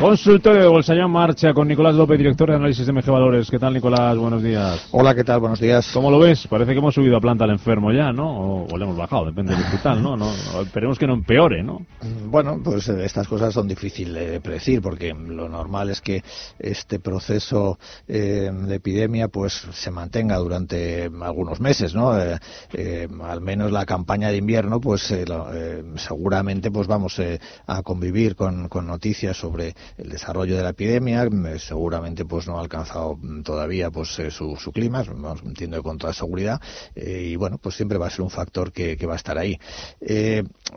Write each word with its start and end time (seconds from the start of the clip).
Consultorio 0.00 0.62
de 0.62 0.66
Bolsa 0.68 0.94
ya 0.94 1.02
en 1.02 1.10
marcha 1.10 1.52
con 1.52 1.68
Nicolás 1.68 1.94
López, 1.94 2.16
director 2.16 2.48
de 2.48 2.56
análisis 2.56 2.86
de 2.86 2.92
MG 2.94 3.10
Valores. 3.10 3.50
¿Qué 3.50 3.58
tal, 3.58 3.74
Nicolás? 3.74 4.16
Buenos 4.16 4.42
días. 4.42 4.88
Hola, 4.92 5.14
¿qué 5.14 5.24
tal? 5.24 5.40
Buenos 5.40 5.60
días. 5.60 5.90
¿Cómo 5.92 6.10
lo 6.10 6.18
ves? 6.18 6.46
Parece 6.46 6.72
que 6.72 6.78
hemos 6.78 6.94
subido 6.94 7.18
a 7.18 7.20
planta 7.20 7.44
al 7.44 7.50
enfermo 7.50 7.92
ya, 7.92 8.10
¿no? 8.10 8.64
O, 8.64 8.78
le 8.78 8.84
hemos 8.84 8.96
bajado, 8.96 9.26
depende 9.26 9.54
del 9.54 9.62
hospital, 9.62 10.02
¿no? 10.02 10.16
¿no? 10.16 10.32
Esperemos 10.62 10.98
que 10.98 11.06
no 11.06 11.12
empeore, 11.12 11.62
¿no? 11.62 11.80
Mm, 12.00 12.30
bueno, 12.30 12.58
pues 12.64 12.88
eh, 12.88 13.04
estas 13.04 13.28
cosas 13.28 13.52
son 13.52 13.68
difíciles 13.68 14.30
de 14.30 14.40
predecir 14.40 14.80
porque 14.80 15.12
lo 15.12 15.50
normal 15.50 15.90
es 15.90 16.00
que 16.00 16.24
este 16.58 16.98
proceso 16.98 17.78
eh, 18.08 18.50
de 18.50 18.74
epidemia 18.74 19.28
pues 19.28 19.66
se 19.70 19.90
mantenga 19.90 20.38
durante 20.38 21.10
algunos 21.20 21.60
meses, 21.60 21.94
¿no? 21.94 22.18
Eh, 22.18 23.06
al 23.22 23.42
menos 23.42 23.70
la 23.70 23.84
campaña 23.84 24.30
de 24.30 24.38
invierno 24.38 24.80
pues 24.80 25.14
seguramente 25.96 26.70
pues 26.70 26.86
vamos 26.86 27.20
a 27.66 27.82
convivir 27.82 28.34
con, 28.34 28.70
con 28.70 28.86
noticias 28.86 29.36
sobre 29.36 29.74
el 29.98 30.08
desarrollo 30.08 30.56
de 30.56 30.62
la 30.62 30.70
epidemia 30.70 31.24
eh, 31.24 31.58
seguramente 31.58 32.24
pues 32.24 32.46
no 32.46 32.58
ha 32.58 32.60
alcanzado 32.60 33.18
todavía 33.44 33.90
pues 33.90 34.18
eh, 34.18 34.30
su, 34.30 34.56
su, 34.56 34.72
clima 34.72 35.04
entiendo 35.44 35.82
con 35.82 35.98
toda 35.98 36.12
seguridad 36.12 36.60
eh, 36.94 37.28
y 37.32 37.36
bueno 37.36 37.58
pues 37.58 37.74
siempre 37.74 37.98
va 37.98 38.06
a 38.06 38.10
ser 38.10 38.22
un 38.22 38.30
factor 38.30 38.72
que, 38.72 38.96
va 39.06 39.14
a 39.14 39.16
estar 39.16 39.38
ahí. 39.38 39.58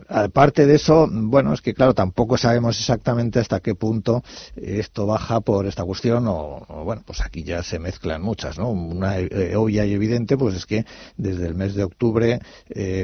Aparte 0.08 0.66
de 0.66 0.74
eso 0.74 1.08
bueno 1.10 1.52
es 1.52 1.60
que 1.60 1.74
claro 1.74 1.94
tampoco 1.94 2.36
sabemos 2.36 2.78
exactamente 2.78 3.38
hasta 3.38 3.60
qué 3.60 3.74
punto 3.74 4.22
esto 4.56 5.06
baja 5.06 5.40
por 5.40 5.66
esta 5.66 5.84
cuestión 5.84 6.26
o, 6.26 6.66
bueno 6.84 7.02
pues 7.06 7.20
aquí 7.20 7.44
ya 7.44 7.62
se 7.62 7.78
mezclan 7.78 8.22
muchas 8.22 8.58
no 8.58 8.70
una 8.70 9.16
obvia 9.56 9.84
y 9.84 9.92
evidente 9.92 10.36
pues 10.36 10.56
es 10.56 10.66
que 10.66 10.84
desde 11.16 11.46
el 11.46 11.54
mes 11.54 11.74
de 11.74 11.84
octubre 11.84 12.40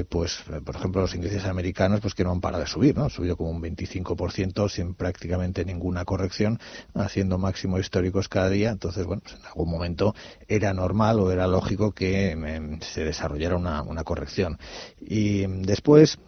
pues 0.09 0.43
por 0.65 0.75
ejemplo 0.75 1.03
los 1.03 1.15
ingleses 1.15 1.45
americanos 1.45 2.01
pues 2.01 2.15
que 2.15 2.25
no 2.25 2.33
han 2.33 2.41
parado 2.41 2.65
de 2.65 2.69
subir 2.69 2.97
no 2.97 3.05
han 3.05 3.11
subido 3.11 3.37
como 3.37 3.51
un 3.51 3.63
25% 3.63 4.69
sin 4.69 4.95
prácticamente 4.95 5.65
ninguna 5.65 6.00
corrección, 6.05 6.59
haciendo 6.95 7.39
máximos 7.39 7.81
históricos 7.81 8.29
cada 8.29 8.49
día. 8.49 8.71
Entonces, 8.71 9.07
bueno, 9.07 9.23
pues 9.23 9.37
en 9.37 9.47
algún 9.47 9.71
momento 9.71 10.15
era 10.49 10.73
normal 10.73 11.21
o 11.21 11.31
era 11.31 11.47
lógico 11.47 11.93
que 11.93 12.31
em, 12.33 12.81
se 12.81 13.05
desarrollara 13.05 13.57
una, 13.57 13.83
una 13.83 14.05
corrección. 14.05 14.59
Y 15.01 15.47
después, 15.47 16.19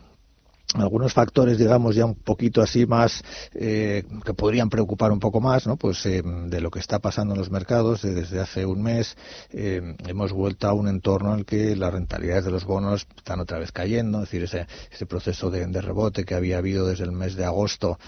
algunos 0.75 1.12
factores, 1.12 1.59
digamos, 1.59 1.95
ya 1.95 2.05
un 2.05 2.15
poquito 2.15 2.62
así 2.62 2.87
más, 2.87 3.23
eh, 3.55 4.05
que 4.25 4.34
podrían 4.34 4.70
preocupar 4.70 5.12
un 5.12 5.20
poco 5.20 5.41
más, 5.41 5.67
¿no? 5.67 5.77
Pues 5.77 6.05
eh, 6.06 6.23
de 6.23 6.61
lo 6.61 6.70
que 6.70 6.79
está 6.79 6.98
pasando 6.98 7.34
en 7.34 7.41
los 7.41 7.51
mercados 7.51 8.03
desde 8.03 8.41
hace 8.41 8.64
un 8.64 8.83
mes, 8.83 9.17
eh, 9.51 9.97
hemos 10.06 10.33
vuelto 10.33 10.69
a 10.69 10.73
un 10.73 10.89
entorno 10.89 11.34
en 11.34 11.41
el 11.41 11.45
que 11.45 11.77
las 11.77 11.92
rentabilidades 11.92 12.45
de 12.47 12.51
los 12.51 12.64
bonos 12.64 13.06
están 13.17 13.41
otra 13.41 13.59
vez 13.59 13.73
cayendo, 13.73 14.23
es 14.23 14.31
decir, 14.31 14.45
ese, 14.45 15.06
proceso 15.06 15.51
de, 15.51 15.67
rebote 15.83 16.25
que 16.25 16.34
había 16.34 16.59
habido 16.59 16.86
desde 16.86 17.05
el 17.05 17.12
mes 17.12 17.34
de 17.34 17.45
agosto, 17.45 17.98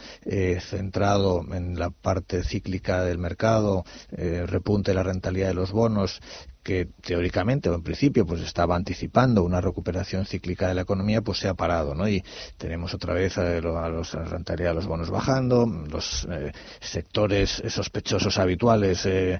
centrado 0.60 1.42
en 1.52 1.78
la 1.78 1.90
parte 1.90 2.44
cíclica 2.44 3.02
del 3.02 3.18
mercado, 3.18 3.84
repunte 4.10 4.92
de 4.92 4.94
la 4.94 5.02
rentabilidad 5.02 5.48
de 5.48 5.54
los 5.54 5.72
bonos, 5.72 6.20
que 6.64 6.88
teóricamente 7.02 7.68
o 7.68 7.74
en 7.74 7.82
principio 7.82 8.26
pues 8.26 8.40
estaba 8.40 8.74
anticipando 8.74 9.44
una 9.44 9.60
recuperación 9.60 10.26
cíclica 10.26 10.66
de 10.66 10.74
la 10.74 10.82
economía 10.82 11.22
pues 11.22 11.38
se 11.38 11.48
ha 11.48 11.54
parado 11.54 11.94
no 11.94 12.08
y 12.08 12.24
tenemos 12.58 12.94
otra 12.94 13.14
vez 13.14 13.38
a, 13.38 13.60
los 13.60 14.14
a 14.14 14.24
rentabilidad 14.24 14.70
de 14.70 14.74
los 14.74 14.86
bonos 14.86 15.10
bajando 15.10 15.66
los 15.90 16.26
eh, 16.30 16.50
sectores 16.80 17.62
sospechosos 17.68 18.38
habituales 18.38 19.04
eh, 19.06 19.38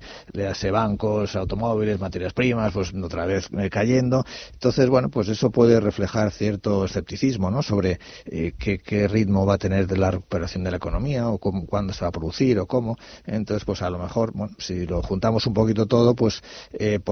hace 0.48 0.70
bancos 0.70 1.34
automóviles 1.34 1.98
materias 1.98 2.33
primas 2.33 2.72
pues 2.72 2.92
otra 2.94 3.27
vez 3.27 3.48
eh, 3.59 3.70
cayendo. 3.70 4.25
Entonces 4.53 4.88
bueno 4.88 5.09
pues 5.09 5.28
eso 5.28 5.50
puede 5.50 5.81
reflejar 5.81 6.31
cierto 6.31 6.84
escepticismo 6.84 7.50
no 7.50 7.62
sobre 7.62 7.99
eh, 8.26 8.53
qué, 8.59 8.78
qué, 8.78 9.09
ritmo 9.09 9.47
va 9.47 9.54
a 9.54 9.59
tener 9.59 9.87
de 9.87 9.97
la 9.97 10.10
recuperación 10.10 10.65
de 10.65 10.70
la 10.70 10.76
economía 10.76 11.28
o 11.28 11.38
cómo, 11.38 11.66
cuándo 11.66 11.93
se 11.93 12.03
va 12.03 12.09
a 12.09 12.12
producir 12.12 12.59
o 12.59 12.66
cómo. 12.66 12.97
Entonces 13.26 13.65
pues 13.65 13.82
a 13.82 13.91
lo 13.91 13.99
mejor 13.99 14.32
bueno 14.32 14.54
si 14.59 14.87
lo 14.87 15.03
juntamos 15.03 15.47
un 15.47 15.54
poquito 15.54 15.87
todo 15.87 16.15
pues 16.15 16.43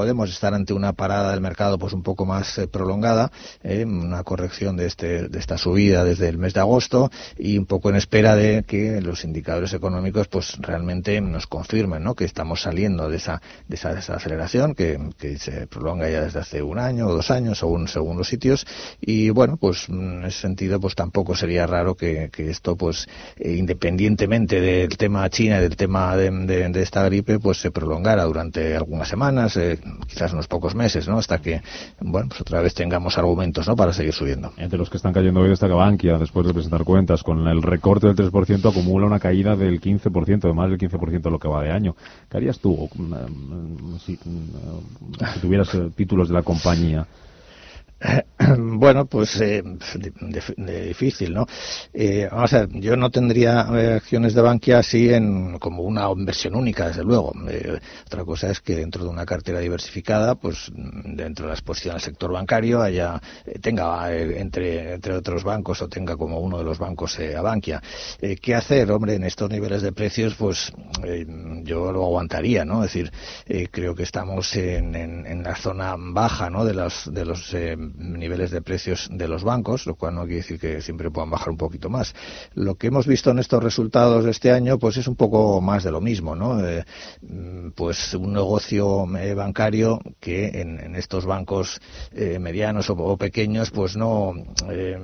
podemos 0.02 0.30
estar 0.30 0.52
ante 0.52 0.72
una 0.72 0.94
parada 0.94 1.30
del 1.30 1.40
mercado 1.40 1.78
pues 1.78 1.92
un 1.92 2.02
poco 2.02 2.26
más 2.26 2.58
eh, 2.58 2.66
prolongada, 2.66 3.30
eh, 3.62 3.84
una 3.84 4.24
corrección 4.24 4.76
de, 4.76 4.86
este, 4.86 5.28
de 5.28 5.38
esta 5.38 5.56
subida 5.56 6.02
desde 6.02 6.28
el 6.28 6.38
mes 6.38 6.54
de 6.54 6.58
agosto 6.58 7.08
y 7.38 7.56
un 7.56 7.66
poco 7.66 7.88
en 7.88 7.94
espera 7.94 8.34
de 8.34 8.64
que 8.64 9.00
los 9.00 9.22
indicadores 9.22 9.72
económicos 9.74 10.26
pues 10.26 10.56
realmente 10.58 11.20
nos 11.20 11.46
confirmen 11.46 12.02
¿no? 12.02 12.16
que 12.16 12.24
estamos 12.24 12.62
saliendo 12.62 13.08
de 13.08 13.18
esa, 13.18 13.40
de 13.68 13.76
esa 13.76 13.94
desaceleración 13.94 14.74
que, 14.74 14.98
que 15.16 15.38
se 15.38 15.68
prolonga 15.68 16.10
ya 16.10 16.22
desde 16.22 16.40
hace 16.40 16.62
un 16.62 16.80
año 16.80 17.06
o 17.06 17.14
dos 17.14 17.30
años 17.30 17.60
según, 17.60 17.86
según 17.86 18.18
los 18.18 18.26
sitios 18.26 18.66
y 19.00 19.30
bueno 19.30 19.56
pues 19.56 19.88
en 19.88 20.24
ese 20.24 20.40
sentido 20.40 20.80
pues 20.80 20.96
tampoco 20.96 21.36
sería 21.36 21.64
raro 21.68 21.94
que, 21.94 22.28
que 22.32 22.50
esto 22.50 22.74
pues 22.74 23.06
eh, 23.36 23.52
independientemente 23.52 24.60
del 24.60 24.96
tema 24.96 25.30
China 25.30 25.58
y 25.58 25.62
del 25.62 25.76
tema 25.76 26.16
de, 26.16 26.28
de, 26.68 26.82
esta 26.82 27.04
gripe 27.04 27.38
pues 27.38 27.60
se 27.60 27.70
prolongara 27.70 28.24
durante 28.24 28.74
algunas 28.74 29.08
semanas 29.08 29.56
quizás 30.06 30.32
unos 30.32 30.48
pocos 30.48 30.74
meses, 30.74 31.08
¿no? 31.08 31.18
Hasta 31.18 31.38
que, 31.38 31.62
bueno, 32.00 32.28
pues 32.28 32.40
otra 32.40 32.60
vez 32.60 32.74
tengamos 32.74 33.18
argumentos, 33.18 33.66
¿no? 33.68 33.76
Para 33.76 33.92
seguir 33.92 34.12
subiendo. 34.12 34.52
Entre 34.56 34.78
los 34.78 34.90
que 34.90 34.96
están 34.96 35.12
cayendo 35.12 35.40
hoy 35.40 35.48
destaca 35.48 35.74
Bankia, 35.74 36.18
después 36.18 36.46
de 36.46 36.52
presentar 36.52 36.84
cuentas, 36.84 37.22
con 37.22 37.46
el 37.48 37.62
recorte 37.62 38.06
del 38.06 38.16
3%, 38.16 38.70
acumula 38.70 39.06
una 39.06 39.18
caída 39.18 39.56
del 39.56 39.80
15%, 39.80 40.40
de 40.40 40.52
más 40.52 40.70
del 40.70 40.78
15% 40.78 41.22
de 41.22 41.30
lo 41.30 41.38
que 41.38 41.48
va 41.48 41.62
de 41.62 41.70
año. 41.70 41.96
¿Qué 42.30 42.36
harías 42.36 42.58
tú 42.58 42.88
mm, 42.94 43.96
si, 43.98 44.12
mm, 44.12 45.34
si 45.34 45.40
tuvieras 45.40 45.74
eh, 45.74 45.90
títulos 45.94 46.28
de 46.28 46.34
la 46.34 46.42
compañía? 46.42 47.06
Bueno, 48.58 49.06
pues 49.06 49.40
eh, 49.40 49.62
difícil, 50.56 51.32
¿no? 51.34 51.46
Eh, 51.92 52.28
vamos 52.30 52.52
a 52.52 52.66
ver, 52.66 52.80
yo 52.80 52.96
no 52.96 53.10
tendría 53.10 53.66
eh, 53.74 53.94
acciones 53.94 54.34
de 54.34 54.42
Bankia 54.42 54.78
así 54.78 55.12
en, 55.12 55.58
como 55.58 55.82
una 55.82 56.10
inversión 56.10 56.54
única, 56.56 56.88
desde 56.88 57.04
luego. 57.04 57.32
Eh, 57.48 57.78
otra 58.06 58.24
cosa 58.24 58.50
es 58.50 58.60
que 58.60 58.76
dentro 58.76 59.04
de 59.04 59.10
una 59.10 59.24
cartera 59.24 59.60
diversificada, 59.60 60.34
pues 60.34 60.70
dentro 60.74 61.46
de 61.46 61.50
la 61.50 61.54
exposición 61.54 61.94
al 61.94 62.00
sector 62.00 62.32
bancario, 62.32 62.82
haya 62.82 63.20
tenga 63.60 64.12
entre, 64.14 64.94
entre 64.94 65.14
otros 65.14 65.44
bancos 65.44 65.80
o 65.82 65.88
tenga 65.88 66.16
como 66.16 66.40
uno 66.40 66.58
de 66.58 66.64
los 66.64 66.78
bancos 66.78 67.18
a 67.18 67.40
Bankia. 67.40 67.82
¿Qué 68.40 68.54
hacer, 68.54 68.90
hombre, 68.90 69.14
en 69.14 69.24
estos 69.24 69.50
niveles 69.50 69.82
de 69.82 69.92
precios? 69.92 70.34
Pues 70.34 70.72
yo 71.64 71.92
lo 71.92 72.04
aguantaría, 72.04 72.64
¿no? 72.64 72.84
Es 72.84 72.92
decir, 72.92 73.12
creo 73.70 73.94
que 73.94 74.02
estamos 74.02 74.54
en, 74.56 74.94
en, 74.94 75.26
en, 75.26 75.42
la 75.42 75.56
zona 75.56 75.94
baja, 75.98 76.50
¿no? 76.50 76.64
De 76.64 76.74
los, 76.74 77.12
de 77.12 77.24
los 77.24 77.52
niveles 77.96 78.50
de 78.50 78.62
precios 78.62 79.08
de 79.10 79.28
los 79.28 79.44
bancos, 79.44 79.86
lo 79.86 79.94
cual 79.94 80.14
no 80.14 80.22
quiere 80.22 80.36
decir 80.36 80.58
que 80.58 80.82
siempre 80.82 81.10
puedan 81.10 81.30
bajar 81.30 81.50
un 81.50 81.56
poquito 81.56 81.90
más. 81.90 82.14
Lo 82.54 82.76
que 82.76 82.88
hemos 82.88 83.06
visto 83.06 83.30
en 83.30 83.38
estos 83.38 83.62
resultados 83.62 84.24
de 84.24 84.30
este 84.30 84.50
año, 84.50 84.78
pues 84.78 84.96
es 84.96 85.06
un 85.06 85.16
poco 85.16 85.60
más 85.60 85.84
de 85.84 85.90
lo 85.90 86.00
mismo, 86.00 86.34
¿no? 86.34 86.66
Eh, 86.66 86.84
mm, 87.22 87.70
pues 87.70 88.14
un 88.14 88.32
negocio 88.32 89.06
eh, 89.16 89.34
bancario 89.34 90.00
que 90.20 90.60
en, 90.60 90.92
estos 90.96 91.24
bancos 91.24 91.80
eh, 92.12 92.38
medianos 92.38 92.90
o, 92.90 93.16
pequeños, 93.16 93.70
pues 93.70 93.96
no, 93.96 94.34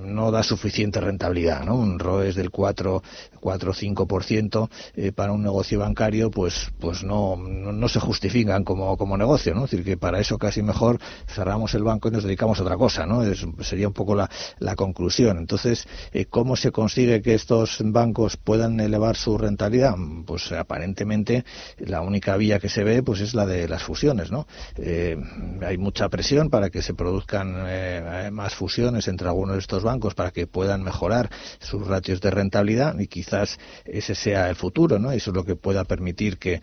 no 0.04 0.30
da 0.30 0.42
suficiente 0.42 1.00
rentabilidad, 1.00 1.64
¿no? 1.64 1.76
Un 1.76 1.98
ROES 1.98 2.34
del 2.34 2.50
4, 2.50 3.02
4 3.40 3.70
o 3.70 3.74
5% 3.74 4.68
para 5.14 5.32
un 5.32 5.42
negocio 5.42 5.78
bancario, 5.78 6.30
pues, 6.30 6.70
pues 6.78 7.02
no, 7.02 7.36
no, 7.36 7.88
se 7.88 8.00
justifican 8.00 8.64
como, 8.64 8.96
como 8.96 9.16
negocio, 9.16 9.54
¿no? 9.54 9.64
Es 9.64 9.70
decir, 9.70 9.84
que 9.84 9.96
para 9.96 10.20
eso 10.20 10.38
casi 10.38 10.62
mejor 10.62 10.98
cerramos 11.26 11.74
el 11.74 11.84
banco 11.84 12.08
y 12.08 12.10
nos 12.12 12.24
dedicamos 12.24 12.58
a 12.58 12.62
otra 12.62 12.76
cosa, 12.78 13.06
¿no? 13.06 13.22
sería 13.62 13.88
un 13.88 13.94
poco 13.94 14.14
la, 14.14 14.30
la 14.58 14.76
conclusión. 14.76 15.38
Entonces, 15.38 15.86
eh, 16.12 16.26
¿cómo 16.26 16.56
se 16.56 16.70
consigue 16.70 17.20
que 17.22 17.34
estos 17.34 17.78
bancos 17.84 18.36
puedan 18.36 18.80
elevar 18.80 19.16
su 19.16 19.36
rentabilidad? 19.36 19.94
Pues 20.26 20.52
aparentemente 20.52 21.44
la 21.78 22.00
única 22.00 22.36
vía 22.36 22.58
que 22.58 22.68
se 22.68 22.84
ve 22.84 23.02
pues 23.02 23.20
es 23.20 23.34
la 23.34 23.46
de 23.46 23.68
las 23.68 23.82
fusiones, 23.82 24.30
¿no? 24.30 24.46
Eh, 24.76 25.16
hay 25.62 25.78
mucha 25.78 26.08
presión 26.08 26.50
para 26.50 26.70
que 26.70 26.82
se 26.82 26.94
produzcan 26.94 27.54
eh, 27.66 28.30
más 28.32 28.54
fusiones 28.54 29.08
entre 29.08 29.28
algunos 29.28 29.56
de 29.56 29.60
estos 29.60 29.82
bancos 29.82 30.14
para 30.14 30.30
que 30.30 30.46
puedan 30.46 30.82
mejorar 30.82 31.30
sus 31.60 31.86
ratios 31.86 32.20
de 32.20 32.30
rentabilidad 32.30 32.98
y 32.98 33.06
quizás 33.06 33.58
ese 33.84 34.14
sea 34.14 34.48
el 34.48 34.56
futuro, 34.56 34.98
¿no? 34.98 35.12
Eso 35.12 35.30
es 35.30 35.36
lo 35.36 35.44
que 35.44 35.56
pueda 35.56 35.84
permitir 35.84 36.38
que, 36.38 36.60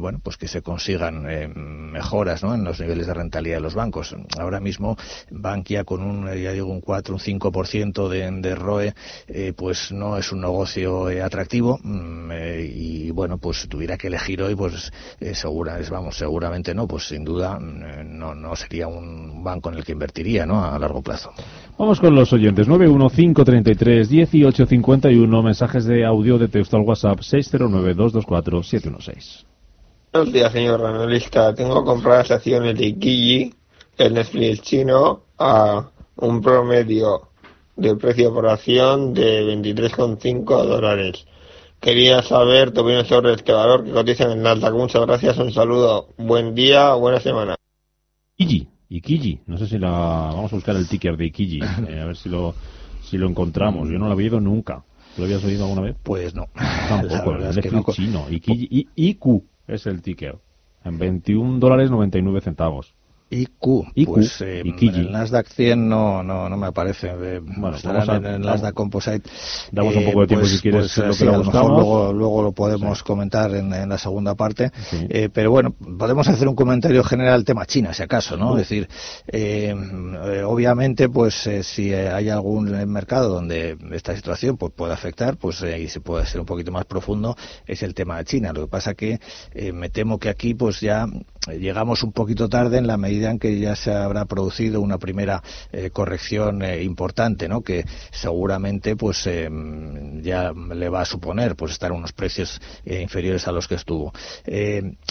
bueno, 0.00 0.20
pues 0.22 0.36
que 0.36 0.48
se 0.48 0.62
consigan 0.62 1.22
mejoras, 1.92 2.42
¿no? 2.42 2.54
En 2.54 2.64
los 2.64 2.80
niveles 2.80 3.06
de 3.06 3.14
rentabilidad 3.14 3.56
de 3.56 3.62
los 3.62 3.74
bancos. 3.74 4.14
Ahora 4.38 4.60
mismo 4.60 4.96
Bankia 5.58 5.84
con 5.84 6.02
un, 6.02 6.26
ya 6.34 6.52
digo, 6.52 6.68
un 6.68 6.80
4, 6.80 7.14
un 7.14 7.20
5% 7.20 8.08
de, 8.08 8.30
de 8.40 8.54
ROE, 8.54 8.94
eh, 9.26 9.52
pues 9.56 9.90
no 9.90 10.16
es 10.16 10.30
un 10.30 10.40
negocio 10.40 11.10
eh, 11.10 11.20
atractivo 11.20 11.80
mm, 11.82 12.30
eh, 12.32 12.72
y 12.72 13.10
bueno, 13.10 13.38
pues 13.38 13.62
si 13.62 13.68
tuviera 13.68 13.96
que 13.96 14.06
elegir 14.06 14.40
hoy, 14.42 14.54
pues 14.54 14.92
segura, 15.32 15.80
vamos, 15.90 16.16
seguramente 16.16 16.72
no, 16.74 16.86
pues 16.86 17.08
sin 17.08 17.24
duda 17.24 17.58
mm, 17.58 18.18
no, 18.18 18.34
no 18.34 18.54
sería 18.54 18.86
un 18.86 19.42
banco 19.42 19.70
en 19.70 19.78
el 19.78 19.84
que 19.84 19.92
invertiría, 19.92 20.44
¿no? 20.46 20.64
A 20.64 20.78
largo 20.78 21.02
plazo. 21.02 21.32
Vamos 21.76 21.98
con 22.00 22.14
los 22.14 22.32
oyentes. 22.32 22.68
915331851, 22.68 25.42
mensajes 25.42 25.86
de 25.86 26.04
audio 26.04 26.38
de 26.38 26.46
texto 26.48 26.76
al 26.76 26.84
WhatsApp 26.84 27.18
609224716. 27.20 29.44
Buenos 30.12 30.32
días, 30.32 30.52
señor 30.52 30.86
analista. 30.86 31.52
Tengo 31.54 31.84
compradas 31.84 32.30
acciones 32.30 32.78
de 32.78 32.96
Kiji, 32.96 33.52
el 33.98 34.14
Netflix 34.14 34.62
chino, 34.62 35.24
a 35.38 35.90
un 36.16 36.42
promedio 36.42 37.28
de 37.76 37.94
precio 37.96 38.34
por 38.34 38.48
acción 38.48 39.14
de 39.14 39.44
23,5 39.44 40.44
dólares. 40.44 41.26
Quería 41.80 42.22
saber 42.22 42.72
tu 42.72 42.80
opinión 42.80 43.04
sobre 43.06 43.34
este 43.34 43.52
valor 43.52 43.84
que 43.84 43.92
cotiza 43.92 44.24
en 44.24 44.32
el 44.32 44.42
Nasdaq. 44.42 44.74
Muchas 44.74 45.06
gracias, 45.06 45.38
un 45.38 45.52
saludo, 45.52 46.08
buen 46.18 46.54
día, 46.54 46.92
buena 46.94 47.20
semana. 47.20 47.54
Ikiji, 48.36 48.68
Ikiji, 48.88 49.40
no 49.46 49.58
sé 49.58 49.68
si 49.68 49.78
la... 49.78 49.90
Vamos 49.90 50.52
a 50.52 50.56
buscar 50.56 50.74
el 50.74 50.88
ticker 50.88 51.16
de 51.16 51.26
Ikiji, 51.26 51.60
eh, 51.88 52.00
a 52.00 52.06
ver 52.06 52.16
si 52.16 52.28
lo, 52.28 52.54
si 53.02 53.16
lo 53.16 53.28
encontramos. 53.28 53.88
Yo 53.88 53.98
no 53.98 54.06
lo 54.06 54.12
había 54.12 54.26
oído 54.26 54.40
nunca. 54.40 54.84
¿Lo 55.16 55.24
habías 55.24 55.44
oído 55.44 55.64
alguna 55.64 55.82
vez? 55.82 55.96
Pues 56.02 56.34
no. 56.34 56.46
Tampoco, 56.88 57.36
es 57.48 57.54
de 57.54 57.70
no... 57.70 57.84
chino. 57.92 58.26
Ikiji, 58.28 58.88
IQ 58.96 59.44
es 59.68 59.86
el 59.86 60.02
ticker, 60.02 60.36
en 60.84 60.98
21 60.98 61.58
dólares 61.60 61.90
99 61.90 62.40
centavos. 62.40 62.94
IQ, 63.30 63.92
pues 64.06 64.40
eh, 64.40 64.62
el 64.62 65.12
Nasdaq 65.12 65.48
100 65.48 65.88
no, 65.88 66.22
no, 66.22 66.48
no 66.48 66.56
me 66.56 66.68
aparece. 66.68 67.08
Eh, 67.08 67.40
bueno, 67.42 67.76
estarán 67.76 68.24
en 68.24 68.34
el 68.34 68.40
Nasdaq 68.40 68.74
Composite. 68.74 69.28
Damos 69.70 69.94
un 69.96 70.04
poco 70.06 70.20
de 70.22 70.26
tiempo 70.28 70.42
pues, 70.42 70.52
si 70.52 70.62
quieres. 70.62 70.92
Pues, 70.94 71.20
lo 71.20 71.34
a 71.34 71.38
lo 71.38 71.44
mejor 71.44 71.70
luego, 71.70 72.12
luego 72.12 72.42
lo 72.42 72.52
podemos 72.52 73.02
comentar 73.02 73.54
en, 73.54 73.72
en, 73.72 73.88
la 73.88 73.98
segunda 73.98 74.34
parte. 74.34 74.70
Eh, 74.92 75.28
pero 75.32 75.50
bueno, 75.50 75.72
podemos 75.72 76.26
hacer 76.28 76.48
un 76.48 76.54
comentario 76.54 77.04
general 77.04 77.44
tema 77.44 77.66
China, 77.66 77.92
si 77.92 78.02
acaso, 78.02 78.36
¿no? 78.36 78.52
Es 78.52 78.68
decir, 78.68 78.88
eh, 79.26 79.74
obviamente, 80.46 81.08
pues 81.08 81.48
si 81.62 81.92
hay 81.92 82.30
algún 82.30 82.70
mercado 82.90 83.28
donde 83.28 83.76
esta 83.92 84.16
situación 84.16 84.56
pues, 84.56 84.72
puede 84.72 84.94
afectar, 84.94 85.36
pues 85.36 85.62
y 85.62 85.88
se 85.88 86.00
puede 86.00 86.24
ser 86.24 86.40
un 86.40 86.46
poquito 86.46 86.72
más 86.72 86.86
profundo, 86.86 87.36
es 87.66 87.82
el 87.82 87.94
tema 87.94 88.16
de 88.18 88.24
China. 88.24 88.52
Lo 88.52 88.62
que 88.62 88.68
pasa 88.68 88.94
que 88.94 89.20
me 89.72 89.90
temo 89.90 90.18
que 90.18 90.30
aquí 90.30 90.54
pues 90.54 90.80
ya 90.80 91.06
llegamos 91.56 92.02
un 92.02 92.12
poquito 92.12 92.48
tarde 92.48 92.78
en 92.78 92.86
la 92.86 92.96
medida 92.96 93.30
en 93.30 93.38
que 93.38 93.58
ya 93.58 93.76
se 93.76 93.92
habrá 93.92 94.24
producido 94.24 94.80
una 94.80 94.98
primera 94.98 95.42
eh, 95.72 95.90
corrección 95.90 96.62
eh, 96.62 96.82
importante, 96.82 97.48
¿no? 97.48 97.62
Que 97.62 97.84
seguramente 98.10 98.96
pues 98.96 99.26
eh, 99.26 99.48
ya 100.22 100.52
le 100.52 100.88
va 100.88 101.02
a 101.02 101.04
suponer 101.04 101.56
pues 101.56 101.72
estar 101.72 101.92
unos 101.92 102.12
precios 102.12 102.60
inferiores 102.84 103.46
a 103.48 103.52
los 103.52 103.68
que 103.68 103.74
estuvo. 103.74 104.12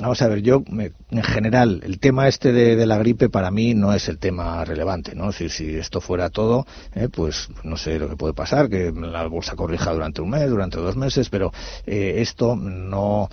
vamos 0.02 0.22
a 0.22 0.28
ver, 0.28 0.42
yo 0.42 0.64
en 0.68 1.24
general 1.24 1.82
el 1.84 2.00
tema 2.00 2.28
este 2.28 2.52
de, 2.52 2.86
la 2.86 2.98
gripe 2.98 3.30
para 3.30 3.52
mí 3.52 3.74
no 3.74 3.94
es 3.94 4.08
el 4.08 4.18
tema 4.18 4.64
relevante, 4.64 5.16
¿no? 5.16 5.32
Si, 5.32 5.50
si 5.50 5.76
esto 5.76 6.02
fuera 6.02 6.30
todo, 6.30 6.66
pues 7.14 7.50
no 7.64 7.78
sé 7.78 8.00
lo 8.00 8.10
que 8.10 8.16
puede 8.16 8.34
pasar, 8.34 8.70
que 8.70 8.92
la 8.92 9.28
bolsa 9.28 9.56
corrija 9.56 9.94
durante 9.94 10.22
un 10.22 10.30
mes, 10.30 10.50
durante 10.50 10.78
dos 10.78 10.96
meses, 10.96 11.30
pero 11.30 11.52
esto 11.86 12.56
no 12.56 13.30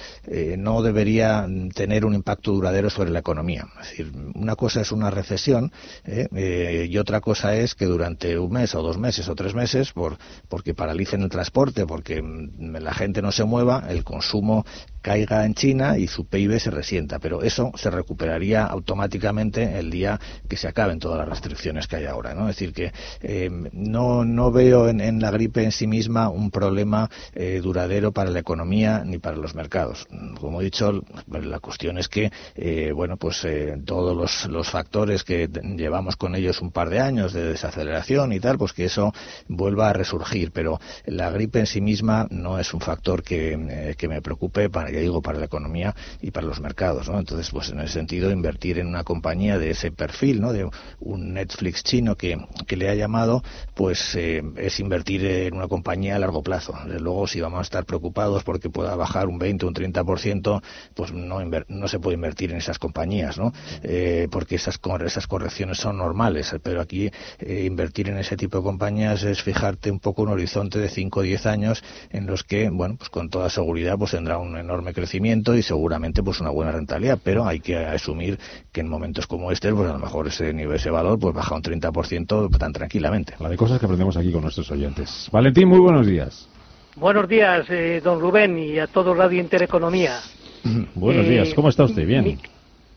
no 0.58 0.82
debería 0.82 1.46
tener 1.74 2.04
un 2.04 2.14
impacto 2.14 2.52
duradero 2.52 2.90
sobre 2.94 3.10
la 3.10 3.18
economía. 3.18 3.66
Es 3.82 3.90
decir, 3.90 4.12
una 4.34 4.56
cosa 4.56 4.80
es 4.80 4.92
una 4.92 5.10
recesión 5.10 5.72
¿eh? 6.04 6.28
Eh, 6.34 6.86
y 6.88 6.98
otra 6.98 7.20
cosa 7.20 7.54
es 7.56 7.74
que 7.74 7.86
durante 7.86 8.38
un 8.38 8.52
mes 8.52 8.74
o 8.74 8.82
dos 8.82 8.98
meses 8.98 9.28
o 9.28 9.34
tres 9.34 9.54
meses, 9.54 9.92
por, 9.92 10.16
porque 10.48 10.74
paralicen 10.74 11.22
el 11.22 11.28
transporte, 11.28 11.86
porque 11.86 12.22
mm, 12.22 12.76
la 12.76 12.94
gente 12.94 13.22
no 13.22 13.32
se 13.32 13.44
mueva, 13.44 13.84
el 13.88 14.04
consumo 14.04 14.64
caiga 15.04 15.44
en 15.44 15.52
China 15.52 15.98
y 15.98 16.08
su 16.08 16.24
PIB 16.24 16.58
se 16.58 16.70
resienta. 16.70 17.18
Pero 17.18 17.42
eso 17.42 17.70
se 17.76 17.90
recuperaría 17.90 18.64
automáticamente 18.64 19.78
el 19.78 19.90
día 19.90 20.18
que 20.48 20.56
se 20.56 20.66
acaben 20.66 20.98
todas 20.98 21.18
las 21.18 21.28
restricciones 21.28 21.86
que 21.86 21.96
hay 21.96 22.06
ahora. 22.06 22.34
¿no? 22.34 22.48
Es 22.48 22.56
decir, 22.56 22.72
que 22.72 22.90
eh, 23.20 23.50
no, 23.72 24.24
no 24.24 24.50
veo 24.50 24.88
en, 24.88 25.20
la 25.20 25.30
gripe 25.30 25.62
en 25.62 25.72
sí 25.72 25.86
misma 25.86 26.30
un 26.30 26.50
problema 26.50 27.10
eh, 27.34 27.60
duradero 27.62 28.12
para 28.12 28.30
la 28.30 28.38
economía 28.38 29.02
ni 29.04 29.18
para 29.18 29.36
los 29.36 29.54
mercados. 29.54 30.06
Como 30.40 30.62
he 30.62 30.64
dicho, 30.64 31.02
la 31.28 31.60
cuestión 31.60 31.98
es 31.98 32.08
que, 32.08 32.32
eh, 32.54 32.92
bueno, 32.92 33.18
pues 33.18 33.46
todos 33.84 34.48
los, 34.48 34.70
factores 34.70 35.22
que 35.22 35.50
llevamos 35.76 36.16
con 36.16 36.34
ellos 36.34 36.62
un 36.62 36.72
par 36.72 36.88
de 36.88 37.00
años 37.00 37.34
de 37.34 37.44
desaceleración 37.44 38.32
y 38.32 38.40
tal, 38.40 38.56
pues 38.56 38.72
que 38.72 38.86
eso 38.86 39.12
vuelva 39.48 39.90
a 39.90 39.92
resurgir. 39.92 40.50
Pero 40.50 40.80
la 41.04 41.30
gripe 41.30 41.60
en 41.60 41.66
sí 41.66 41.82
misma 41.82 42.26
no 42.30 42.58
es 42.58 42.72
un 42.72 42.80
factor 42.80 43.22
que, 43.22 43.94
que 43.98 44.08
me 44.08 44.22
preocupe 44.22 44.70
para 44.70 44.93
ya 44.94 45.00
digo, 45.00 45.22
para 45.22 45.38
la 45.38 45.46
economía 45.46 45.94
y 46.20 46.30
para 46.30 46.46
los 46.46 46.60
mercados, 46.60 47.08
¿no? 47.08 47.18
Entonces, 47.18 47.50
pues 47.50 47.70
en 47.70 47.80
ese 47.80 47.94
sentido, 47.94 48.30
invertir 48.30 48.78
en 48.78 48.86
una 48.86 49.04
compañía 49.04 49.58
de 49.58 49.70
ese 49.70 49.90
perfil, 49.90 50.40
¿no? 50.40 50.52
De 50.52 50.68
un 51.00 51.34
Netflix 51.34 51.82
chino 51.82 52.16
que, 52.16 52.38
que 52.66 52.76
le 52.76 52.88
ha 52.88 52.94
llamado, 52.94 53.42
pues 53.74 54.14
eh, 54.14 54.42
es 54.56 54.80
invertir 54.80 55.24
en 55.24 55.54
una 55.54 55.68
compañía 55.68 56.16
a 56.16 56.18
largo 56.18 56.42
plazo. 56.42 56.74
Desde 56.86 57.00
luego, 57.00 57.26
si 57.26 57.40
vamos 57.40 57.60
a 57.60 57.62
estar 57.62 57.84
preocupados 57.84 58.44
porque 58.44 58.70
pueda 58.70 58.94
bajar 58.96 59.28
un 59.28 59.38
20 59.38 59.64
o 59.64 59.68
un 59.68 59.74
30%, 59.74 60.62
pues 60.94 61.12
no, 61.12 61.40
no 61.68 61.88
se 61.88 61.98
puede 61.98 62.14
invertir 62.14 62.50
en 62.50 62.58
esas 62.58 62.78
compañías, 62.78 63.38
¿no? 63.38 63.52
Eh, 63.82 64.28
porque 64.30 64.56
esas, 64.56 64.78
esas 65.04 65.26
correcciones 65.26 65.78
son 65.78 65.98
normales, 65.98 66.54
pero 66.62 66.80
aquí 66.80 67.10
eh, 67.38 67.64
invertir 67.66 68.08
en 68.08 68.18
ese 68.18 68.36
tipo 68.36 68.58
de 68.58 68.64
compañías 68.64 69.22
es 69.22 69.42
fijarte 69.42 69.90
un 69.90 70.00
poco 70.00 70.22
un 70.22 70.28
horizonte 70.28 70.78
de 70.78 70.88
5 70.88 71.20
o 71.20 71.22
10 71.22 71.46
años 71.46 71.82
en 72.10 72.26
los 72.26 72.44
que, 72.44 72.68
bueno, 72.70 72.96
pues 72.96 73.10
con 73.10 73.30
toda 73.30 73.50
seguridad 73.50 73.96
pues 73.98 74.12
tendrá 74.12 74.38
un 74.38 74.56
enorme 74.56 74.83
crecimiento 74.92 75.56
y 75.56 75.62
seguramente 75.62 76.22
pues 76.22 76.40
una 76.40 76.50
buena 76.50 76.72
rentabilidad, 76.72 77.18
pero 77.22 77.46
hay 77.46 77.60
que 77.60 77.76
asumir 77.76 78.38
que 78.72 78.80
en 78.80 78.88
momentos 78.88 79.26
como 79.26 79.50
este, 79.50 79.72
pues 79.72 79.88
a 79.88 79.92
lo 79.92 79.98
mejor 79.98 80.28
ese 80.28 80.52
nivel, 80.52 80.76
ese 80.76 80.90
valor, 80.90 81.18
pues 81.18 81.34
baja 81.34 81.54
un 81.54 81.62
30% 81.62 82.58
tan 82.58 82.72
tranquilamente. 82.72 83.34
La 83.40 83.48
de 83.48 83.56
cosas 83.56 83.78
que 83.78 83.86
aprendemos 83.86 84.16
aquí 84.16 84.32
con 84.32 84.42
nuestros 84.42 84.70
oyentes. 84.70 85.28
Valentín, 85.32 85.68
muy 85.68 85.78
buenos 85.78 86.06
días. 86.06 86.48
Buenos 86.96 87.28
días, 87.28 87.66
eh, 87.70 88.00
don 88.02 88.20
Rubén, 88.20 88.58
y 88.58 88.78
a 88.78 88.86
todo 88.86 89.14
Radio 89.14 89.40
Intereconomía. 89.40 90.20
buenos 90.94 91.26
días, 91.26 91.52
¿cómo 91.54 91.68
está 91.68 91.84
usted? 91.84 92.06
Bien. 92.06 92.38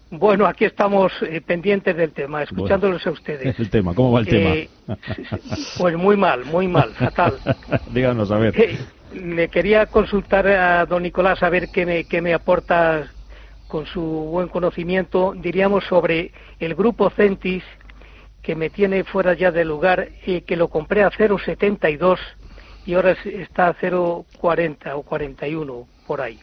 Bueno, 0.10 0.46
aquí 0.46 0.64
estamos 0.66 1.12
eh, 1.22 1.42
pendientes 1.42 1.96
del 1.96 2.12
tema, 2.12 2.44
escuchándolos 2.44 3.06
a 3.06 3.12
ustedes. 3.12 3.60
El 3.60 3.70
tema, 3.70 3.94
¿cómo 3.94 4.14
va 4.14 4.22
el 4.22 4.28
tema? 4.28 4.50
Eh, 4.52 4.70
pues 5.78 5.98
muy 5.98 6.16
mal, 6.16 6.46
muy 6.46 6.68
mal, 6.68 6.92
fatal. 6.92 7.34
Díganos, 7.94 8.32
a 8.32 8.38
ver 8.38 8.54
le 9.18 9.50
quería 9.50 9.86
consultar 9.88 10.48
a 10.48 10.86
don 10.86 11.04
Nicolás 11.04 11.42
a 11.44 11.50
ver 11.50 11.70
qué 11.70 11.86
me, 11.86 12.06
qué 12.06 12.22
me 12.22 12.34
aporta 12.34 13.12
con 13.68 13.86
su 13.86 14.02
buen 14.02 14.48
conocimiento, 14.48 15.34
diríamos, 15.36 15.84
sobre 15.86 16.32
el 16.60 16.76
grupo 16.76 17.10
Centis, 17.10 17.64
que 18.42 18.56
me 18.56 18.70
tiene 18.70 19.04
fuera 19.04 19.34
ya 19.34 19.52
del 19.52 19.68
lugar, 19.68 20.10
que 20.24 20.56
lo 20.56 20.70
compré 20.70 21.04
a 21.04 21.12
0,72 21.12 22.18
y 22.86 22.94
ahora 22.94 23.12
está 23.26 23.68
a 23.68 23.76
0,40 23.76 24.94
o 24.96 25.04
41 25.04 25.88
por 26.06 26.22
ahí. 26.22 26.40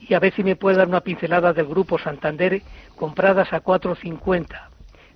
Y 0.00 0.14
a 0.14 0.20
ver 0.20 0.32
si 0.34 0.44
me 0.44 0.56
puede 0.56 0.76
dar 0.76 0.88
una 0.88 1.00
pincelada 1.00 1.52
del 1.52 1.66
grupo 1.66 1.98
Santander 1.98 2.62
compradas 2.96 3.52
a 3.52 3.62
4,50 3.62 4.71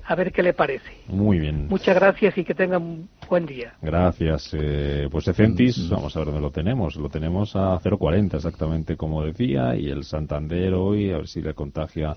a 0.07 0.15
ver 0.15 0.33
qué 0.33 0.43
le 0.43 0.53
parece. 0.53 0.91
Muy 1.09 1.39
bien. 1.39 1.67
Muchas 1.69 1.97
gracias 1.97 2.39
y 2.39 2.45
que 2.45 2.55
tengan 2.55 2.83
un 2.83 3.09
buen 3.29 3.47
día. 3.47 3.75
Gracias. 3.83 4.51
Eh, 4.53 5.09
pues 5.11 5.27
Ecentis, 5.29 5.89
vamos 5.91 6.15
a 6.15 6.21
ver 6.21 6.27
dónde 6.27 6.41
lo 6.41 6.51
tenemos. 6.51 6.97
Lo 6.97 7.09
tenemos 7.09 7.57
a 7.57 7.79
0,40 7.81 8.35
exactamente 8.35 8.97
como 8.97 9.25
decía 9.25 9.75
y 9.77 9.89
el 9.89 10.05
Santander 10.05 10.75
hoy, 10.75 11.11
a 11.11 11.19
ver 11.19 11.29
si 11.29 11.43
le 11.43 11.55
contagia 11.55 12.17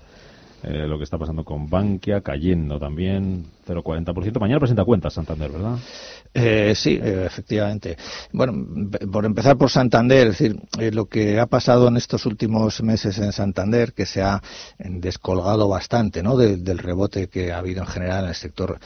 eh, 0.62 0.86
lo 0.86 0.98
que 0.98 1.04
está 1.04 1.18
pasando 1.18 1.44
con 1.44 1.68
Bankia, 1.68 2.20
cayendo 2.20 2.78
también 2.78 3.46
0,40%. 3.70 4.40
Mañana 4.40 4.58
presenta 4.58 4.84
cuentas 4.84 5.14
Santander, 5.14 5.50
¿verdad? 5.50 5.78
Eh, 6.32 6.74
sí, 6.76 6.98
eh, 7.02 7.24
efectivamente. 7.26 7.96
Bueno, 8.32 8.88
por 9.10 9.24
empezar 9.24 9.58
por 9.58 9.68
Santander, 9.68 10.28
es 10.28 10.38
decir, 10.38 10.60
eh, 10.78 10.92
lo 10.92 11.06
que 11.06 11.40
ha 11.40 11.46
pasado 11.46 11.88
en 11.88 11.96
estos 11.96 12.24
últimos 12.24 12.82
meses 12.82 13.18
en 13.18 13.32
Santander, 13.32 13.92
que 13.92 14.06
se 14.06 14.22
ha 14.22 14.40
descolgado 14.78 15.68
bastante 15.68 16.22
¿no? 16.22 16.36
del 16.36 16.78
rebote 16.78 17.28
que 17.28 17.52
ha 17.52 17.58
habido 17.58 17.82
en 17.82 17.88
general 17.88 18.24
en 18.24 18.28
el 18.30 18.34
sector 18.34 18.78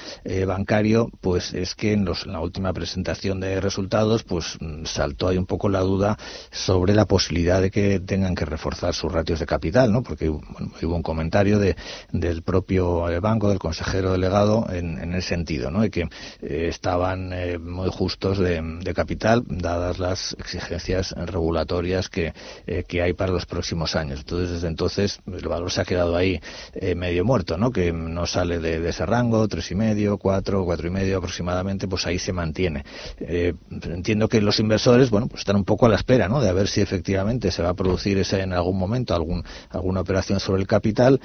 bancario, 0.47 1.11
pues 1.21 1.53
es 1.53 1.75
que 1.75 1.93
en, 1.93 2.07
la 2.27 2.41
última 2.41 2.73
presentación 2.73 3.41
de 3.41 3.61
resultados, 3.61 4.23
pues 4.23 4.57
mm, 4.61 4.85
saltó 4.85 5.29
ahí 5.29 5.37
un 5.37 5.47
poco 5.47 5.69
la 5.69 5.81
duda 5.81 6.17
sobre 6.51 6.95
la 6.95 7.05
posibilidad 7.05 7.61
de 7.61 7.71
que 7.71 8.01
tengan 8.01 8.35
que 8.35 8.47
reforzar 8.47 8.95
sus 8.95 9.13
ratios 9.13 9.41
de 9.41 9.47
capital, 9.47 9.93
¿no? 9.93 10.03
Porque 10.03 10.31
hubo 10.31 10.97
un 10.97 11.03
comentario 11.03 11.59
de, 11.59 11.77
del 12.13 12.43
propio 12.43 13.05
banco, 13.21 13.49
del 13.49 13.59
consejero 13.59 14.13
delegado, 14.13 14.67
en, 14.75 14.99
en 14.99 15.15
el 15.15 15.23
sentido, 15.23 15.71
¿no? 15.71 15.83
De 15.83 15.91
que 15.91 16.09
estaban 16.41 17.33
eh, 17.33 17.59
muy 17.59 17.89
justos 17.91 18.39
de, 18.39 18.93
capital, 18.95 19.43
dadas 19.47 19.99
las 19.99 20.37
exigencias 20.39 21.13
regulatorias 21.13 22.09
que, 22.09 22.33
eh, 22.67 22.85
que, 22.87 23.03
hay 23.03 23.13
para 23.13 23.33
los 23.33 23.47
próximos 23.47 23.97
años. 23.97 24.21
Entonces, 24.21 24.51
desde 24.51 24.69
entonces, 24.69 25.21
el 25.27 25.49
valor 25.49 25.71
se 25.73 25.81
ha 25.81 25.85
quedado 25.85 26.17
ahí 26.17 26.41
eh, 26.75 26.95
medio 26.95 27.25
muerto, 27.25 27.59
¿no? 27.59 27.71
Que 27.71 27.93
no 27.93 28.27
sale 28.27 28.61
de, 28.61 28.89
ese 28.89 29.05
rango, 29.07 29.49
tres 29.49 29.71
y 29.71 29.75
medio, 29.75 30.19
cuatro, 30.19 30.65
cuatro 30.65 30.87
y 30.87 30.91
medio 30.91 31.19
aproximadamente, 31.19 31.89
pues 31.89 32.07
ahí 32.07 32.19
se 32.19 32.33
mantiene. 32.33 32.85
entiendo 33.19 34.29
que 34.29 34.41
los 34.41 34.61
inversores, 34.61 35.11
bueno, 35.11 35.27
pues 35.27 35.41
están 35.41 35.57
un 35.57 35.65
poco 35.65 35.87
a 35.87 35.89
la 35.89 35.97
espera, 35.97 36.29
¿no? 36.29 36.41
De 36.41 36.53
ver 36.53 36.69
si 36.69 36.81
efectivamente 36.81 37.51
se 37.51 37.63
va 37.63 37.71
a 37.71 37.75
producir 37.75 38.19
ese, 38.19 38.41
en 38.41 38.53
algún 38.53 38.79
momento 38.79 39.15
algún, 39.15 39.45
alguna 39.71 40.01
operación 40.01 40.39
sobre 40.41 40.61
el 40.61 40.69
capital 40.69 41.21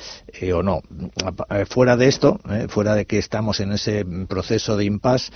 o 0.53 0.63
no. 0.63 0.81
Fuera 1.69 1.97
de 1.97 2.07
esto, 2.07 2.39
fuera 2.69 2.95
de 2.95 3.05
que 3.05 3.17
están 3.17 3.38
estamos 3.39 3.61
en 3.61 3.71
ese 3.71 4.05
proceso 4.27 4.75
de 4.75 4.83
impasse, 4.83 5.31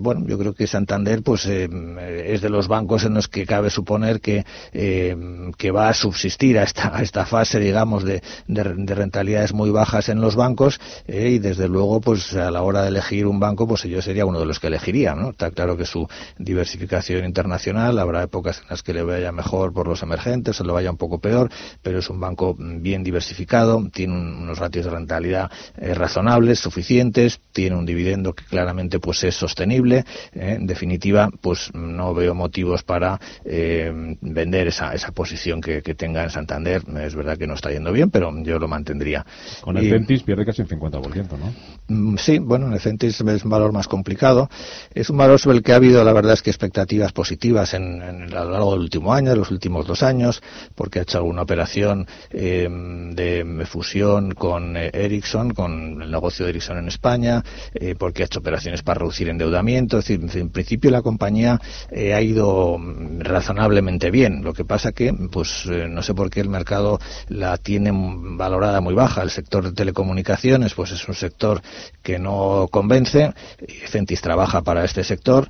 bueno, 0.00 0.24
yo 0.28 0.38
creo 0.38 0.54
que 0.54 0.68
Santander 0.68 1.24
pues 1.24 1.44
es 1.44 2.40
de 2.40 2.48
los 2.48 2.68
bancos 2.68 3.02
en 3.02 3.14
los 3.14 3.26
que 3.26 3.46
cabe 3.46 3.68
suponer 3.68 4.20
que, 4.20 4.44
que 4.72 5.70
va 5.72 5.88
a 5.88 5.92
subsistir 5.92 6.56
a 6.56 6.62
esta, 6.62 6.96
a 6.96 7.02
esta 7.02 7.26
fase, 7.26 7.58
digamos, 7.58 8.04
de, 8.04 8.22
de, 8.46 8.94
rentabilidades 8.94 9.52
muy 9.52 9.70
bajas 9.70 10.08
en 10.08 10.20
los 10.20 10.36
bancos 10.36 10.80
y 11.08 11.40
desde 11.40 11.66
luego 11.66 12.00
pues 12.00 12.32
a 12.34 12.52
la 12.52 12.62
hora 12.62 12.82
de 12.82 12.90
elegir 12.90 13.26
un 13.26 13.40
banco 13.40 13.66
pues 13.66 13.82
yo 13.82 14.00
sería 14.02 14.24
uno 14.24 14.38
de 14.38 14.46
los 14.46 14.60
que 14.60 14.68
elegiría, 14.68 15.16
¿no? 15.16 15.30
Está 15.30 15.50
claro 15.50 15.76
que 15.76 15.84
su 15.84 16.06
diversificación 16.38 17.24
internacional, 17.24 17.98
habrá 17.98 18.22
épocas 18.22 18.60
en 18.60 18.68
las 18.70 18.84
que 18.84 18.94
le 18.94 19.02
vaya 19.02 19.32
mejor 19.32 19.72
por 19.72 19.88
los 19.88 20.04
emergentes 20.04 20.60
o 20.60 20.64
le 20.64 20.70
vaya 20.70 20.92
un 20.92 20.96
poco 20.96 21.18
peor, 21.18 21.50
pero 21.82 21.98
es 21.98 22.08
un 22.08 22.20
banco 22.20 22.54
bien 22.56 23.02
diversificado, 23.02 23.84
tiene 23.92 24.14
unos 24.14 24.60
ratios 24.60 24.84
de 24.84 24.92
rentabilidad 24.92 25.50
eh, 25.76 25.92
razonables, 25.94 26.60
suficientes, 26.60 27.37
tiene 27.52 27.76
un 27.76 27.86
dividendo 27.86 28.34
que 28.34 28.44
claramente 28.44 29.00
pues 29.00 29.24
es 29.24 29.34
sostenible, 29.34 30.04
eh, 30.32 30.56
en 30.58 30.66
definitiva 30.66 31.28
pues 31.40 31.72
no 31.74 32.14
veo 32.14 32.34
motivos 32.34 32.84
para 32.84 33.18
eh, 33.44 34.16
vender 34.20 34.68
esa, 34.68 34.94
esa 34.94 35.10
posición 35.12 35.60
que, 35.60 35.82
tenga 35.98 36.22
en 36.22 36.30
Santander, 36.30 36.82
es 37.00 37.14
verdad 37.16 37.36
que 37.36 37.46
no 37.46 37.54
está 37.54 37.72
yendo 37.72 37.92
bien, 37.92 38.10
pero 38.10 38.32
yo 38.44 38.58
lo 38.58 38.68
mantendría. 38.68 39.26
Con 39.60 39.76
el 39.76 39.88
Centis 39.88 40.22
pierde 40.22 40.44
casi 40.44 40.62
un 40.62 40.68
50%, 40.68 41.02
¿no? 41.36 41.52
Mm, 41.88 42.16
sí, 42.18 42.38
bueno, 42.38 42.72
el 42.72 42.78
Centis 42.78 43.20
es 43.20 43.44
un 43.44 43.50
valor 43.50 43.72
más 43.72 43.88
complicado, 43.88 44.48
es 44.94 45.10
un 45.10 45.16
valor 45.16 45.40
sobre 45.40 45.56
el 45.56 45.62
que 45.62 45.72
ha 45.72 45.76
habido 45.76 46.04
la 46.04 46.12
verdad 46.12 46.34
es 46.34 46.42
que 46.42 46.50
expectativas 46.50 47.12
positivas 47.12 47.74
en, 47.74 48.02
a 48.02 48.44
lo 48.44 48.50
largo 48.50 48.72
del 48.72 48.80
último 48.82 49.12
año, 49.12 49.30
de 49.30 49.36
los 49.36 49.50
últimos 49.50 49.86
dos 49.86 50.02
años, 50.02 50.42
porque 50.74 51.00
ha 51.00 51.02
hecho 51.02 51.18
alguna 51.18 51.42
operación 51.42 52.06
eh, 52.30 52.68
de 52.70 53.66
fusión 53.66 54.32
con 54.32 54.76
eh, 54.76 54.90
Ericsson, 54.92 55.50
con 55.50 56.02
el 56.02 56.10
negocio 56.10 56.44
de 56.44 56.50
Ericsson 56.50 56.78
en 56.78 56.88
España, 56.88 57.27
eh, 57.74 57.94
porque 57.98 58.22
ha 58.22 58.26
hecho 58.26 58.40
operaciones 58.40 58.82
para 58.82 59.00
reducir 59.00 59.28
endeudamiento. 59.28 59.98
Es 59.98 60.08
decir, 60.08 60.40
en 60.40 60.50
principio 60.50 60.90
la 60.90 61.02
compañía 61.02 61.60
ha 61.90 62.20
ido 62.20 62.78
razonablemente 63.18 64.10
bien. 64.10 64.42
Lo 64.42 64.52
que 64.54 64.64
pasa 64.64 64.92
que, 64.92 65.12
pues, 65.30 65.66
no 65.66 66.02
sé 66.02 66.14
por 66.14 66.30
qué 66.30 66.40
el 66.40 66.48
mercado 66.48 66.98
la 67.28 67.56
tiene 67.56 67.90
valorada 67.92 68.80
muy 68.80 68.94
baja. 68.94 69.22
El 69.22 69.30
sector 69.30 69.64
de 69.64 69.72
telecomunicaciones, 69.72 70.74
pues, 70.74 70.92
es 70.92 71.08
un 71.08 71.14
sector 71.14 71.60
que 72.02 72.18
no 72.18 72.68
convence. 72.70 73.32
Centis 73.88 74.20
trabaja 74.20 74.62
para 74.62 74.84
este 74.84 75.04
sector. 75.04 75.48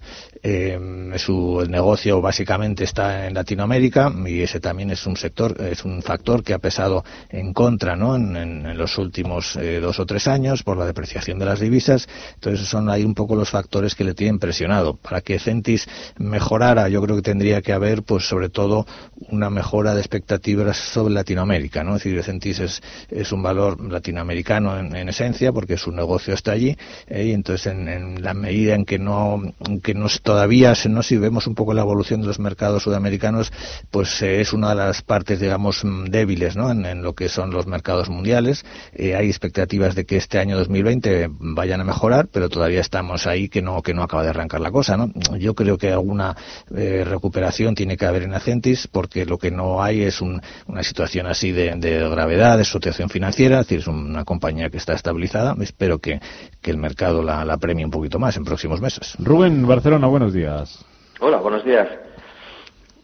Su 1.19 1.67
negocio 1.69 2.21
básicamente 2.21 2.85
está 2.85 3.27
en 3.27 3.35
Latinoamérica 3.35 4.13
y 4.27 4.43
ese 4.43 4.61
también 4.61 4.91
es 4.91 5.07
un 5.07 5.17
sector, 5.17 5.57
es 5.61 5.85
un 5.85 6.03
factor 6.03 6.43
que 6.43 6.55
ha 6.55 6.59
pesado 6.59 7.05
en 7.31 7.53
contra 7.53 7.97
¿no? 7.97 8.17
en, 8.17 8.77
los 8.77 8.99
últimos 8.99 9.57
eh, 9.57 9.81
dos 9.81 9.99
o 9.99 10.07
tres 10.07 10.29
años 10.29 10.63
por 10.63 10.77
la 10.77 10.87
depreciación 10.87 11.39
de 11.39 11.47
las 11.47 11.61
divisas. 11.61 12.09
Entonces 12.35 12.67
son 12.67 12.89
ahí 12.91 13.05
un 13.05 13.15
poco 13.15 13.35
los 13.35 13.51
factores 13.51 13.95
que 13.95 14.05
le 14.05 14.15
tienen 14.15 14.39
presionado. 14.39 14.97
Para 14.97 15.21
que 15.21 15.39
Centis 15.39 15.89
mejorara, 16.19 16.89
yo 16.89 17.03
creo 17.03 17.17
que 17.17 17.23
tendría 17.23 17.63
que 17.63 17.73
haber, 17.73 18.03
pues 18.03 18.29
sobre 18.29 18.49
todo, 18.49 18.87
una 19.31 19.51
mejora 19.51 19.95
de 19.95 20.01
expectativas 20.01 20.77
sobre 20.77 21.15
Latinoamérica. 21.15 21.83
¿no? 21.83 21.97
Es 21.97 22.05
decir, 22.05 22.23
Centis 22.23 22.61
es, 22.61 22.83
es 23.11 23.33
un 23.33 23.43
valor 23.43 23.81
latinoamericano 23.81 24.79
en, 24.79 25.09
esencia 25.09 25.53
porque 25.53 25.79
su 25.79 25.91
negocio 25.91 26.35
está 26.35 26.53
allí 26.53 26.77
eh, 27.07 27.25
y 27.25 27.33
entonces 27.33 27.67
en, 27.67 28.23
la 28.23 28.35
medida 28.35 28.75
en 28.75 28.85
que 28.85 28.99
no, 28.99 29.41
que 29.83 29.95
no 29.95 30.07
todavía, 30.29 30.75
no 30.91 31.03
si 31.03 31.17
vemos 31.17 31.47
un 31.47 31.55
poco 31.55 31.73
la 31.73 31.81
evolución 31.81 32.21
de 32.21 32.27
los 32.27 32.39
mercados 32.39 32.83
sudamericanos, 32.83 33.51
pues 33.91 34.21
eh, 34.21 34.43
es 34.43 34.53
una 34.53 34.69
de 34.69 34.75
las 34.75 35.01
partes, 35.01 35.41
digamos, 35.41 35.81
débiles 36.11 36.55
¿no? 36.55 36.71
en, 36.71 37.03
lo 37.03 37.15
que 37.15 37.31
son 37.31 37.51
los 37.51 37.67
mercados 37.67 38.11
mundiales. 38.11 38.63
Eh, 38.93 39.15
hay 39.15 39.29
expectativas 39.29 39.95
de 39.95 40.05
que 40.05 40.19
este 40.19 40.39
año 40.39 40.59
2020 40.59 41.31
vayan 41.31 41.81
a 41.81 41.85
mejorar, 41.85 42.29
pero 42.31 42.51
todavía 42.51 42.81
estamos 42.81 43.27
ahí 43.27 43.49
que 43.49 43.63
no, 43.63 43.81
que 43.81 43.95
no 43.95 44.03
acaba 44.03 44.23
de 44.23 44.29
arrancar 44.29 44.61
la 44.61 44.71
cosa. 44.71 44.99
¿no? 44.99 45.11
Yo 45.39 45.55
creo 45.55 45.79
que 45.79 45.93
alguna 45.93 46.37
eh, 46.77 47.05
recuperación 47.09 47.75
tiene 47.75 47.97
que 47.97 48.05
haber 48.05 48.25
en 48.25 48.35
Acentis, 48.35 48.87
porque 48.87 49.25
lo 49.25 49.39
que 49.39 49.51
no 49.51 49.83
hay 49.83 50.03
es 50.03 50.21
una 50.21 50.83
situación 50.83 51.27
así 51.27 51.53
de, 51.53 51.71
gravedad, 52.11 52.59
de 52.59 52.67
situación 52.67 53.09
financiera, 53.09 53.61
es 53.61 53.67
decir, 53.67 53.79
es 53.79 53.87
una 53.87 54.27
compañía 54.27 54.69
que 54.69 54.77
está 54.77 54.93
estabilizada. 54.93 55.57
Espero 55.63 56.01
que, 56.01 56.21
el 56.69 56.77
mercado 56.77 57.23
la, 57.23 57.47
la 57.47 57.57
premie 57.57 57.83
un 57.83 57.91
poquito 57.91 58.19
más 58.19 58.37
en 58.37 58.45
próximos 58.45 58.83
meses. 58.83 59.15
Rubén 59.19 59.67
Barcelona, 59.67 60.07
buenos 60.19 60.35
días. 60.35 60.85
Hola, 61.21 61.37
buenos 61.37 61.65
días. 61.65 61.89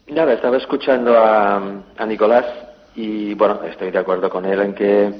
Nada, 0.07 0.33
estaba 0.33 0.57
escuchando 0.57 1.17
a, 1.17 2.05
Nicolás 2.05 2.45
y 2.93 3.33
bueno, 3.35 3.61
estoy 3.63 3.89
de 3.89 3.99
acuerdo 3.99 4.29
con 4.29 4.45
él 4.45 4.59
en 4.61 4.75
que 4.75 5.13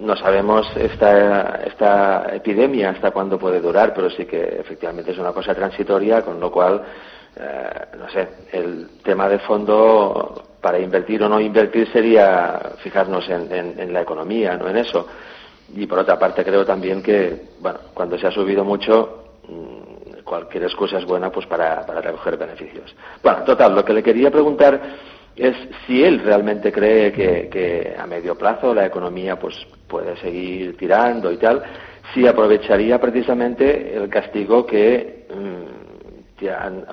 no 0.00 0.16
sabemos 0.16 0.66
esta, 0.76 1.56
esta 1.66 2.34
epidemia 2.34 2.88
hasta 2.88 3.10
cuándo 3.10 3.38
puede 3.38 3.60
durar, 3.60 3.92
pero 3.92 4.08
sí 4.08 4.24
que 4.24 4.60
efectivamente 4.60 5.10
es 5.10 5.18
una 5.18 5.32
cosa 5.32 5.54
transitoria, 5.54 6.22
con 6.22 6.40
lo 6.40 6.50
cual, 6.50 6.82
eh, 7.36 7.70
no 7.98 8.08
sé, 8.08 8.26
el 8.52 8.88
tema 9.04 9.28
de 9.28 9.40
fondo 9.40 10.42
para 10.62 10.78
invertir 10.78 11.22
o 11.22 11.28
no 11.28 11.38
invertir 11.38 11.86
sería 11.92 12.76
fijarnos 12.82 13.28
en, 13.28 13.78
en 13.78 13.92
la 13.92 14.00
economía, 14.00 14.56
no 14.56 14.68
en 14.70 14.78
eso. 14.78 15.06
Y 15.74 15.86
por 15.86 15.98
otra 15.98 16.18
parte 16.18 16.42
creo 16.42 16.64
también 16.64 17.02
que, 17.02 17.48
bueno, 17.60 17.78
cuando 17.92 18.16
se 18.16 18.26
ha 18.26 18.30
subido 18.30 18.64
mucho, 18.64 19.20
cualquier 20.30 20.62
excusa 20.62 20.98
es 20.98 21.04
buena 21.04 21.30
pues 21.32 21.44
para, 21.46 21.84
para 21.84 22.00
recoger 22.00 22.36
beneficios. 22.36 22.94
Bueno, 23.20 23.42
total, 23.42 23.74
lo 23.74 23.84
que 23.84 23.92
le 23.92 24.00
quería 24.00 24.30
preguntar 24.30 24.80
es 25.34 25.56
si 25.84 26.04
él 26.04 26.20
realmente 26.20 26.70
cree 26.70 27.10
que, 27.10 27.96
a 27.98 28.06
medio 28.06 28.36
plazo 28.36 28.72
la 28.72 28.86
economía 28.86 29.36
pues 29.36 29.56
puede 29.88 30.16
seguir 30.18 30.76
tirando 30.76 31.32
y 31.32 31.36
tal, 31.36 31.64
si 32.14 32.28
aprovecharía 32.28 33.00
precisamente 33.00 33.96
el 33.96 34.08
castigo 34.08 34.64
que 34.64 35.26
mm, 35.34 36.40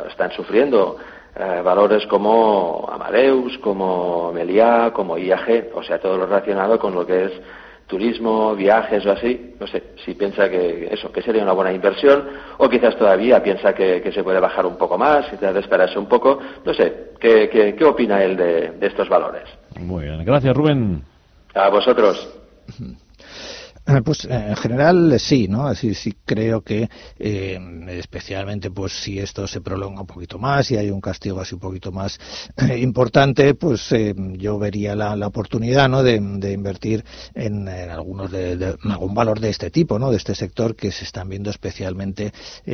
están 0.10 0.32
sufriendo 0.32 0.98
eh, 1.36 1.62
valores 1.64 2.08
como 2.08 2.90
Amadeus, 2.92 3.56
como 3.60 4.34
Meliá, 4.34 4.92
como 4.92 5.16
IAG, 5.16 5.70
o 5.76 5.84
sea, 5.84 6.00
todo 6.00 6.18
lo 6.18 6.26
relacionado 6.26 6.80
con 6.80 6.96
lo 6.96 7.06
que 7.06 7.26
es 7.26 7.32
turismo, 7.88 8.56
viajes 8.56 9.06
o 9.06 9.12
así, 9.12 9.56
no 9.60 9.66
sé, 9.68 9.96
si 10.04 10.14
piensa 10.14 10.50
que 10.50 10.90
eso, 10.92 11.12
que 11.12 11.22
sería 11.22 11.44
una 11.44 11.54
buena 11.54 11.72
inversión, 11.72 12.26
o 12.58 12.70
quizás 12.70 12.98
todavía 12.98 13.42
piensa 13.42 13.74
que, 13.74 14.12
se 14.14 14.24
puede 14.24 14.40
bajar 14.40 14.66
un 14.66 14.78
poco 14.78 14.98
más, 14.98 15.28
quizás 15.30 15.56
esperarse 15.56 15.98
un 15.98 16.08
poco, 16.08 16.40
no 16.66 16.74
sé, 16.74 17.12
¿qué, 17.20 17.76
qué, 17.78 17.86
opina 17.86 18.24
él 18.24 18.36
de, 18.36 18.72
de 18.72 18.88
estos 18.88 19.08
valores? 19.08 19.44
Muy 19.80 20.04
bien, 20.04 20.24
gracias 20.26 20.56
Rubén. 20.56 21.02
A 21.54 21.70
vosotros. 21.70 22.38
Pues 24.04 24.26
en 24.26 24.56
general 24.58 25.18
sí, 25.18 25.48
¿no? 25.48 25.66
Así 25.66 25.94
sí 25.94 26.14
creo 26.26 26.62
que 26.62 26.90
eh, 27.20 27.58
especialmente 27.92 28.70
pues 28.70 28.92
si 28.92 29.18
esto 29.18 29.48
se 29.48 29.62
prolonga 29.62 30.02
un 30.02 30.08
poquito 30.08 30.38
más 30.38 30.70
y 30.72 30.76
hay 30.76 30.92
un 30.92 31.00
castigo 31.00 31.40
así 31.40 31.56
un 31.56 31.62
poquito 31.62 31.94
más 31.94 32.20
eh, 32.58 32.80
importante, 32.80 33.54
pues 33.54 33.90
eh, 33.94 34.14
yo 34.34 34.60
vería 34.60 34.94
la, 34.94 35.16
oportunidad, 35.28 35.88
¿no? 35.88 36.04
De, 36.04 36.16
invertir 36.18 37.06
en, 37.34 37.70
algunos 37.70 38.30
de, 38.30 38.76
algún 38.84 39.14
valor 39.14 39.40
de 39.40 39.50
este 39.50 39.72
tipo, 39.72 39.98
¿no? 39.98 40.12
De 40.12 40.18
este 40.18 40.36
sector 40.36 40.76
que 40.76 40.92
se 40.92 41.06
están 41.06 41.30
viendo 41.30 41.50
especialmente 41.50 42.34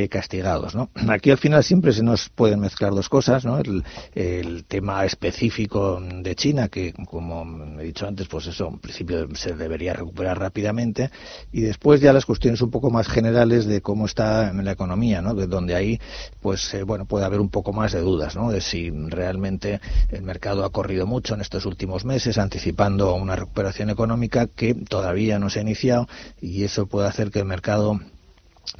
castigados, 0.09 0.73
¿no? 0.73 0.89
Aquí 1.09 1.29
al 1.29 1.37
final 1.37 1.63
siempre 1.63 1.93
se 1.93 2.03
nos 2.03 2.29
pueden 2.29 2.59
mezclar 2.59 2.91
dos 2.91 3.09
cosas, 3.09 3.45
¿no? 3.45 3.59
El, 3.59 3.83
el 4.15 4.65
tema 4.65 5.05
específico 5.05 6.01
de 6.01 6.35
China 6.35 6.69
que 6.69 6.93
como 7.07 7.79
he 7.79 7.85
dicho 7.85 8.07
antes, 8.07 8.27
pues 8.27 8.47
eso 8.47 8.67
en 8.67 8.79
principio 8.79 9.27
se 9.35 9.55
debería 9.55 9.93
recuperar 9.93 10.39
rápidamente 10.39 11.02
y 11.51 11.61
después 11.61 12.01
ya 12.01 12.13
las 12.13 12.25
cuestiones 12.25 12.61
un 12.61 12.71
poco 12.71 12.89
más 12.89 13.07
generales 13.07 13.65
de 13.65 13.81
cómo 13.81 14.05
está 14.05 14.51
la 14.53 14.71
economía, 14.71 15.21
¿no? 15.21 15.33
De 15.33 15.47
donde 15.47 15.75
ahí, 15.75 15.99
pues, 16.41 16.73
eh, 16.73 16.83
bueno, 16.83 17.05
puede 17.05 17.25
haber 17.25 17.39
un 17.39 17.49
poco 17.49 17.73
más 17.73 17.91
de 17.91 18.01
dudas, 18.01 18.35
¿no? 18.35 18.51
De 18.51 18.61
si 18.61 18.89
realmente 18.91 19.79
el 20.09 20.23
mercado 20.23 20.65
ha 20.65 20.71
corrido 20.71 21.05
mucho 21.05 21.33
en 21.33 21.41
estos 21.41 21.65
últimos 21.65 22.05
meses, 22.05 22.37
anticipando 22.37 23.13
una 23.15 23.35
recuperación 23.35 23.89
económica 23.89 24.47
que 24.47 24.73
todavía 24.73 25.39
no 25.39 25.49
se 25.49 25.59
ha 25.59 25.61
iniciado 25.63 26.07
y 26.41 26.63
eso 26.63 26.87
puede 26.87 27.07
hacer 27.07 27.31
que 27.31 27.39
el 27.39 27.45
mercado 27.45 27.99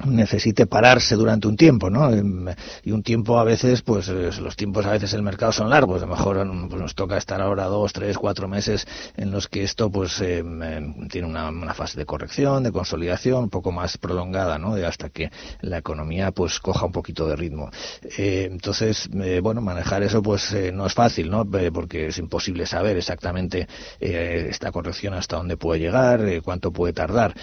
necesite 0.04 0.66
pararse 0.66 1.14
durante 1.14 1.48
un 1.48 1.56
tiempo, 1.56 1.90
¿no? 1.90 2.10
Em, 2.10 2.46
y 2.82 2.90
un 2.90 3.02
tiempo 3.02 3.38
a 3.38 3.44
veces, 3.44 3.82
pues 3.82 4.08
los 4.08 4.56
tiempos 4.56 4.84
a 4.86 4.92
veces 4.92 5.12
el 5.14 5.22
mercado 5.22 5.52
son 5.52 5.70
largos, 5.70 6.02
a 6.02 6.06
lo 6.06 6.16
mejor 6.16 6.46
pues, 6.68 6.80
nos 6.80 6.94
toca 6.94 7.16
estar 7.16 7.40
ahora 7.40 7.64
dos, 7.64 7.92
tres, 7.92 8.18
cuatro 8.18 8.48
meses 8.48 8.86
en 9.16 9.30
los 9.30 9.48
que 9.48 9.62
esto 9.62 9.90
pues 9.90 10.20
em, 10.20 11.08
tiene 11.08 11.28
una, 11.28 11.74
fase 11.74 11.98
de 11.98 12.06
corrección, 12.06 12.62
de 12.62 12.72
consolidación 12.72 13.44
un 13.44 13.50
poco 13.50 13.72
más 13.72 13.98
prolongada, 13.98 14.58
¿no? 14.58 14.74
Hasta 14.74 15.10
que 15.10 15.30
la 15.60 15.78
economía 15.78 16.30
pues 16.32 16.60
coja 16.60 16.86
un 16.86 16.92
poquito 16.92 17.26
de 17.28 17.36
ritmo. 17.36 17.70
Eh, 18.18 18.48
entonces, 18.50 19.08
eh, 19.22 19.40
bueno, 19.40 19.60
manejar 19.60 20.02
eso 20.02 20.22
pues 20.22 20.52
eh, 20.52 20.72
no 20.72 20.86
es 20.86 20.94
fácil, 20.94 21.30
¿no? 21.30 21.44
porque 21.72 22.08
es 22.08 22.18
imposible 22.18 22.66
saber 22.66 22.96
exactamente 22.96 23.68
esta 24.00 24.72
corrección 24.72 25.14
hasta 25.14 25.36
dónde 25.36 25.56
puede 25.56 25.80
llegar, 25.80 26.20
cuánto 26.42 26.72
puede 26.72 26.92
tardar 26.92 27.34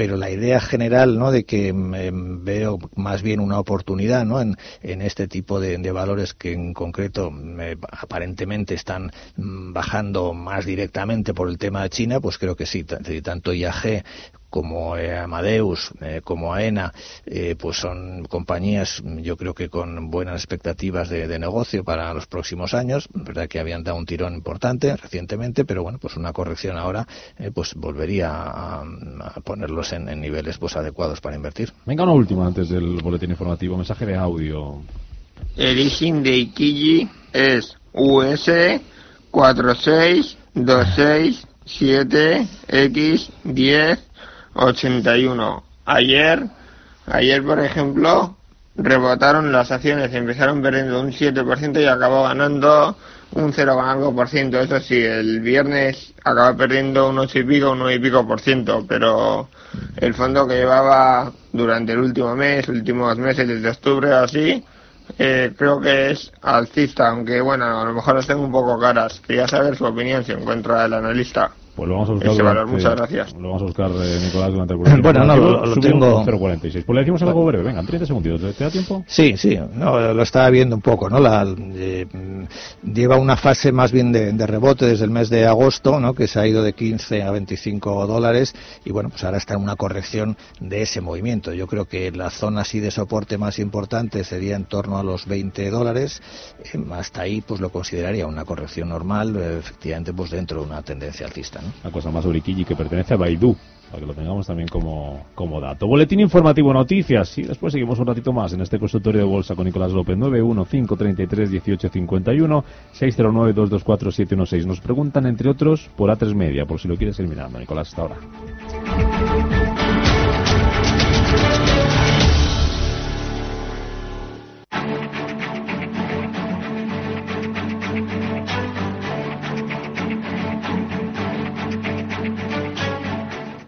pero 0.00 0.16
la 0.16 0.30
idea 0.30 0.62
general 0.62 1.18
¿no? 1.18 1.30
de 1.30 1.44
que 1.44 1.74
mm, 1.74 2.42
veo 2.42 2.78
más 2.96 3.20
bien 3.20 3.38
una 3.38 3.58
oportunidad 3.58 4.24
¿no? 4.24 4.40
en, 4.40 4.56
este 4.82 5.28
tipo 5.28 5.60
de, 5.60 5.76
valores 5.92 6.32
que 6.32 6.54
en 6.54 6.72
concreto 6.72 7.30
aparentemente 7.90 8.72
están 8.72 9.12
mm, 9.36 9.74
bajando 9.74 10.32
más 10.32 10.64
directamente 10.64 11.34
por 11.34 11.50
el 11.50 11.58
tema 11.58 11.82
de 11.82 11.90
China, 11.90 12.18
pues 12.18 12.38
creo 12.38 12.56
que 12.56 12.64
sí, 12.64 12.82
tanto 13.22 13.52
IAG 13.52 14.02
como 14.50 14.94
Amadeus, 14.94 15.92
como 16.24 16.52
AENA, 16.52 16.92
pues 17.58 17.78
son 17.78 18.24
compañías, 18.28 19.02
yo 19.22 19.36
creo 19.36 19.54
que 19.54 19.68
con 19.68 20.10
buenas 20.10 20.36
expectativas 20.36 21.08
de, 21.08 21.38
negocio 21.38 21.84
para 21.84 22.12
los 22.12 22.26
próximos 22.26 22.74
años. 22.74 23.08
verdad 23.14 23.48
que 23.48 23.60
habían 23.60 23.82
dado 23.82 23.96
un 23.96 24.04
tirón 24.04 24.34
importante 24.34 24.94
recientemente, 24.96 25.64
pero 25.64 25.82
bueno, 25.82 25.98
pues 25.98 26.16
una 26.16 26.32
corrección 26.32 26.76
ahora, 26.76 27.06
pues 27.54 27.74
volvería 27.74 28.30
a, 28.32 28.84
ponerlos 29.44 29.92
en, 29.92 30.08
en, 30.08 30.20
niveles 30.20 30.58
pues 30.58 30.76
adecuados 30.76 31.20
para 31.20 31.36
invertir. 31.36 31.72
Venga, 31.86 32.02
una 32.02 32.12
última 32.12 32.46
antes 32.46 32.68
del 32.68 33.00
boletín 33.02 33.30
informativo, 33.30 33.76
mensaje 33.76 34.04
de 34.04 34.16
audio. 34.16 34.82
El 35.56 35.76
leasing 35.76 36.22
de 36.22 36.36
Ikiji 36.36 37.08
es 37.32 37.76
US 37.92 38.50
4626X1081. 44.54 45.62
Ayer, 45.86 46.46
ayer 47.06 47.42
por 47.42 47.60
ejemplo, 47.60 48.36
rebotaron 48.76 49.52
las 49.52 49.70
acciones, 49.70 50.12
empezaron 50.14 50.62
perdiendo 50.62 51.00
un 51.00 51.12
7% 51.12 51.80
y 51.80 51.86
acabó 51.86 52.24
ganando 52.24 52.96
un 53.32 53.52
0,5%. 53.52 54.60
Eso 54.60 54.80
sí, 54.80 55.02
el 55.02 55.40
viernes 55.40 56.14
acaba 56.24 56.56
perdiendo 56.56 57.08
un 57.08 57.18
8 57.18 57.38
y 57.40 57.44
pico, 57.44 57.72
un 57.72 57.80
9 57.80 57.94
y 57.94 57.98
pico 57.98 58.26
por 58.26 58.40
ciento, 58.40 58.84
pero 58.88 59.48
el 59.96 60.14
fondo 60.14 60.46
que 60.46 60.56
llevaba 60.56 61.32
durante 61.52 61.92
el 61.92 61.98
último 61.98 62.34
mes, 62.36 62.68
últimos 62.68 63.16
meses, 63.18 63.46
desde 63.46 63.70
octubre 63.70 64.12
así, 64.12 64.64
eh, 65.18 65.52
creo 65.56 65.80
que 65.80 66.10
es 66.12 66.32
alcista, 66.42 67.08
aunque 67.08 67.40
bueno, 67.40 67.80
a 67.80 67.84
lo 67.84 67.92
mejor 67.92 68.14
las 68.16 68.26
tengo 68.26 68.42
un 68.42 68.52
poco 68.52 68.78
caras. 68.78 69.20
Quería 69.26 69.48
saber 69.48 69.76
su 69.76 69.84
opinión 69.84 70.24
si 70.24 70.32
encuentra 70.32 70.84
el 70.84 70.94
analista. 70.94 71.52
Pues 71.74 71.88
lo 71.88 71.94
vamos 71.94 72.10
a 72.10 72.12
buscar. 72.12 72.36
Durante, 72.36 72.72
muchas 72.72 72.96
gracias. 72.96 73.32
Lo 73.34 73.48
vamos 73.48 73.62
a 73.62 73.64
buscar, 73.66 73.90
eh, 73.90 74.18
Nicolás, 74.22 74.52
durante 74.52 74.74
el 74.74 75.02
Bueno, 75.02 75.24
no, 75.24 75.36
lo, 75.36 75.66
lo 75.66 75.76
tengo. 75.76 76.24
046. 76.24 76.84
Pues 76.84 76.94
le 76.94 77.00
decimos 77.00 77.22
algo 77.22 77.44
breve. 77.44 77.64
Venga, 77.64 77.82
30 77.82 78.06
segundos. 78.06 78.40
¿Te 78.56 78.64
da 78.64 78.70
tiempo? 78.70 79.04
Sí, 79.06 79.36
sí. 79.36 79.58
No, 79.74 80.12
lo 80.12 80.22
estaba 80.22 80.50
viendo 80.50 80.76
un 80.76 80.82
poco, 80.82 81.08
¿no? 81.08 81.18
La, 81.18 81.46
eh, 81.74 82.06
lleva 82.82 83.16
una 83.16 83.36
fase 83.36 83.72
más 83.72 83.92
bien 83.92 84.12
de, 84.12 84.32
de, 84.32 84.46
rebote 84.46 84.86
desde 84.86 85.04
el 85.04 85.10
mes 85.10 85.30
de 85.30 85.46
agosto, 85.46 86.00
¿no? 86.00 86.14
Que 86.14 86.26
se 86.26 86.40
ha 86.40 86.46
ido 86.46 86.62
de 86.62 86.72
15 86.72 87.22
a 87.22 87.30
25 87.30 88.06
dólares 88.06 88.54
y 88.84 88.92
bueno, 88.92 89.10
pues 89.10 89.22
ahora 89.24 89.38
está 89.38 89.54
en 89.54 89.62
una 89.62 89.76
corrección 89.76 90.36
de 90.60 90.82
ese 90.82 91.00
movimiento. 91.00 91.52
Yo 91.52 91.66
creo 91.66 91.86
que 91.86 92.10
la 92.10 92.30
zona 92.30 92.62
así 92.62 92.80
de 92.80 92.90
soporte 92.90 93.38
más 93.38 93.58
importante 93.58 94.24
sería 94.24 94.56
en 94.56 94.64
torno 94.64 94.98
a 94.98 95.02
los 95.02 95.26
20 95.26 95.70
dólares. 95.70 96.20
Eh, 96.72 96.78
hasta 96.92 97.22
ahí, 97.22 97.40
pues 97.40 97.60
lo 97.60 97.70
consideraría 97.70 98.26
una 98.26 98.44
corrección 98.44 98.88
normal, 98.88 99.36
efectivamente, 99.36 100.12
pues 100.12 100.30
dentro 100.30 100.60
de 100.60 100.66
una 100.66 100.82
tendencia 100.82 101.26
alcista, 101.26 101.59
¿no? 101.60 101.68
Una 101.82 101.92
cosa 101.92 102.10
más 102.10 102.24
sobre 102.24 102.40
Kiji 102.40 102.64
que 102.64 102.76
pertenece 102.76 103.14
a 103.14 103.16
Baidu, 103.16 103.56
para 103.90 104.00
que 104.00 104.06
lo 104.06 104.14
tengamos 104.14 104.46
también 104.46 104.68
como, 104.68 105.26
como 105.34 105.60
dato. 105.60 105.86
Boletín 105.86 106.20
informativo, 106.20 106.72
noticias, 106.72 107.36
y 107.38 107.42
después 107.42 107.72
seguimos 107.72 107.98
un 107.98 108.06
ratito 108.06 108.32
más 108.32 108.52
en 108.52 108.60
este 108.60 108.78
consultorio 108.78 109.22
de 109.22 109.26
bolsa 109.26 109.54
con 109.54 109.66
Nicolás 109.66 109.92
López, 109.92 110.16
915331851, 110.16 112.64
609224716. 112.94 114.66
Nos 114.66 114.80
preguntan, 114.80 115.26
entre 115.26 115.50
otros, 115.50 115.90
por 115.96 116.10
A3 116.10 116.34
Media, 116.34 116.66
por 116.66 116.80
si 116.80 116.88
lo 116.88 116.96
quieres 116.96 117.18
ir 117.18 117.28
mirando. 117.28 117.58
Nicolás, 117.58 117.88
hasta 117.88 118.02
ahora. 118.02 118.16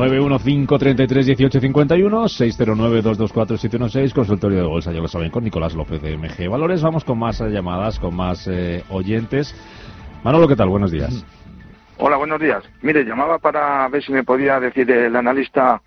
915331851, 0.00 2.28
609224716, 2.28 4.12
consultorio 4.14 4.58
de 4.58 4.66
bolsa, 4.66 4.92
ya 4.92 5.00
lo 5.00 5.08
saben, 5.08 5.30
con 5.30 5.42
Nicolás 5.44 5.74
López 5.74 6.00
de 6.00 6.16
MG 6.16 6.48
Valores. 6.48 6.82
Vamos 6.82 7.04
con 7.04 7.18
más 7.18 7.38
llamadas, 7.40 7.98
con 7.98 8.16
más 8.16 8.48
eh, 8.48 8.82
oyentes. 8.88 9.54
Manolo, 10.24 10.48
¿qué 10.48 10.56
tal? 10.56 10.70
Buenos 10.70 10.90
días. 10.90 11.26
Hola, 11.98 12.16
buenos 12.16 12.40
días. 12.40 12.64
Mire, 12.80 13.04
llamaba 13.04 13.38
para 13.38 13.86
ver 13.88 14.02
si 14.02 14.10
me 14.10 14.24
podía 14.24 14.58
decir 14.58 14.90
el 14.90 15.14
analista 15.14 15.82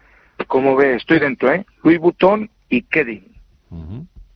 cómo 0.46 0.76
ve, 0.76 0.98
estoy 0.98 1.18
dentro, 1.18 1.52
¿eh? 1.52 1.66
Louis 1.84 2.00
Vuitton 2.00 2.48
y 2.70 2.84
Kedin. 2.84 3.34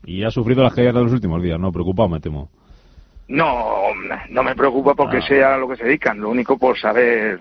Y 0.03 0.23
ha 0.23 0.31
sufrido 0.31 0.63
las 0.63 0.73
caídas 0.73 0.95
de 0.95 1.03
los 1.03 1.13
últimos 1.13 1.43
días, 1.43 1.59
¿no? 1.59 1.71
Preocupado, 1.71 2.09
me 2.09 2.19
temo. 2.19 2.49
No, 3.27 3.93
no 4.29 4.43
me 4.43 4.55
preocupa 4.55 4.95
porque 4.95 5.17
ah. 5.17 5.27
sea 5.27 5.57
lo 5.57 5.67
que 5.67 5.75
se 5.75 5.83
dedican, 5.83 6.19
lo 6.19 6.29
único 6.29 6.57
por 6.57 6.79
saber 6.79 7.39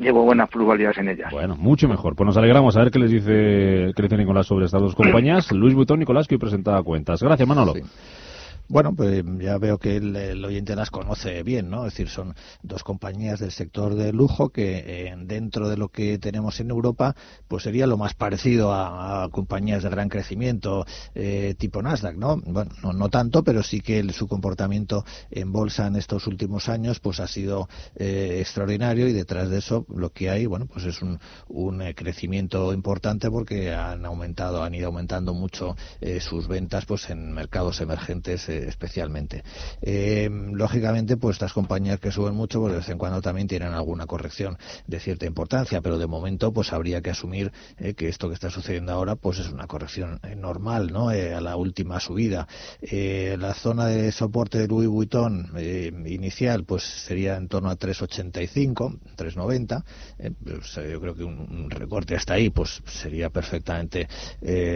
llevo 0.00 0.24
buenas 0.24 0.48
pluralidades 0.48 0.98
en 0.98 1.08
ellas. 1.10 1.30
Bueno, 1.30 1.56
mucho 1.56 1.88
mejor. 1.88 2.16
Pues 2.16 2.26
nos 2.26 2.36
alegramos 2.36 2.76
a 2.76 2.80
ver 2.80 2.90
qué 2.90 2.98
les 2.98 3.10
dice, 3.10 3.92
qué 3.94 4.16
Nicolás 4.16 4.46
sobre 4.46 4.64
estas 4.64 4.80
dos 4.80 4.94
compañías. 4.94 5.52
Luis 5.52 5.74
Butón, 5.74 6.00
Nicolás, 6.00 6.26
que 6.26 6.34
hoy 6.34 6.40
presenta 6.40 6.82
cuentas. 6.82 7.22
Gracias, 7.22 7.46
Manolo. 7.46 7.74
Bueno, 8.70 8.94
pues 8.94 9.24
ya 9.40 9.58
veo 9.58 9.78
que 9.78 9.96
el, 9.96 10.44
oyente 10.44 10.76
las 10.76 10.92
conoce 10.92 11.42
bien, 11.42 11.70
¿no? 11.70 11.86
Es 11.86 11.94
decir, 11.94 12.08
son 12.08 12.36
dos 12.62 12.84
compañías 12.84 13.40
del 13.40 13.50
sector 13.50 13.96
de 13.96 14.12
lujo 14.12 14.50
que 14.50 14.84
eh, 14.86 15.14
dentro 15.24 15.68
de 15.68 15.76
lo 15.76 15.88
que 15.88 16.18
tenemos 16.18 16.60
en 16.60 16.70
Europa, 16.70 17.16
pues 17.48 17.64
sería 17.64 17.88
lo 17.88 17.96
más 17.96 18.14
parecido 18.14 18.72
a, 18.72 19.28
compañías 19.32 19.82
de 19.82 19.90
gran 19.90 20.08
crecimiento 20.08 20.86
eh, 21.16 21.56
tipo 21.58 21.82
Nasdaq, 21.82 22.14
¿no? 22.14 22.36
Bueno, 22.36 22.70
no, 22.94 23.08
tanto, 23.08 23.42
pero 23.42 23.64
sí 23.64 23.80
que 23.80 24.08
su 24.12 24.28
comportamiento 24.28 25.04
en 25.32 25.50
bolsa 25.50 25.88
en 25.88 25.96
estos 25.96 26.28
últimos 26.28 26.68
años, 26.68 27.00
pues 27.00 27.18
ha 27.18 27.26
sido 27.26 27.68
eh, 27.96 28.36
extraordinario 28.40 29.08
y 29.08 29.12
detrás 29.12 29.50
de 29.50 29.58
eso 29.58 29.84
lo 29.88 30.10
que 30.10 30.30
hay, 30.30 30.46
bueno, 30.46 30.66
pues 30.66 30.84
es 30.84 31.02
un, 31.02 31.18
un 31.48 31.82
crecimiento 31.96 32.72
importante 32.72 33.32
porque 33.32 33.74
han 33.74 34.06
aumentado, 34.06 34.62
han 34.62 34.76
ido 34.76 34.86
aumentando 34.86 35.34
mucho 35.34 35.74
sus 36.20 36.46
ventas, 36.46 36.86
pues 36.86 37.10
en 37.10 37.32
mercados 37.32 37.80
emergentes 37.80 38.48
especialmente. 38.68 39.42
Eh, 39.82 40.28
lógicamente, 40.52 41.16
pues 41.16 41.36
estas 41.36 41.52
compañías 41.52 42.00
que 42.00 42.10
suben 42.10 42.34
mucho, 42.34 42.60
pues 42.60 42.72
de 42.72 42.78
vez 42.78 42.88
en 42.88 42.98
cuando 42.98 43.20
también 43.20 43.48
tienen 43.48 43.72
alguna 43.72 44.06
corrección 44.06 44.58
de 44.86 45.00
cierta 45.00 45.26
importancia, 45.26 45.80
pero 45.80 45.98
de 45.98 46.06
momento, 46.06 46.52
pues 46.52 46.72
habría 46.72 47.00
que 47.00 47.10
asumir 47.10 47.52
eh, 47.78 47.94
que 47.94 48.08
esto 48.08 48.28
que 48.28 48.34
está 48.34 48.50
sucediendo 48.50 48.92
ahora, 48.92 49.16
pues 49.16 49.38
es 49.38 49.50
una 49.50 49.66
corrección 49.66 50.20
eh, 50.22 50.36
normal, 50.36 50.92
¿no? 50.92 51.10
a 51.10 51.40
la 51.40 51.56
última 51.56 51.98
subida. 52.00 52.46
la 52.80 53.54
zona 53.54 53.86
de 53.86 54.12
soporte 54.12 54.58
de 54.58 54.68
Louis 54.68 54.88
Vuitton 54.88 55.52
inicial, 56.06 56.64
pues 56.64 56.82
sería 56.82 57.36
en 57.36 57.48
torno 57.48 57.68
a 57.70 57.76
3,85, 57.76 58.98
3,90. 59.16 59.84
Pues, 60.44 60.74
yo 60.74 61.00
creo 61.00 61.14
que 61.14 61.24
un, 61.24 61.70
recorte 61.70 62.14
hasta 62.14 62.34
ahí, 62.34 62.50
pues 62.50 62.82
sería 62.86 63.30
perfectamente 63.30 64.08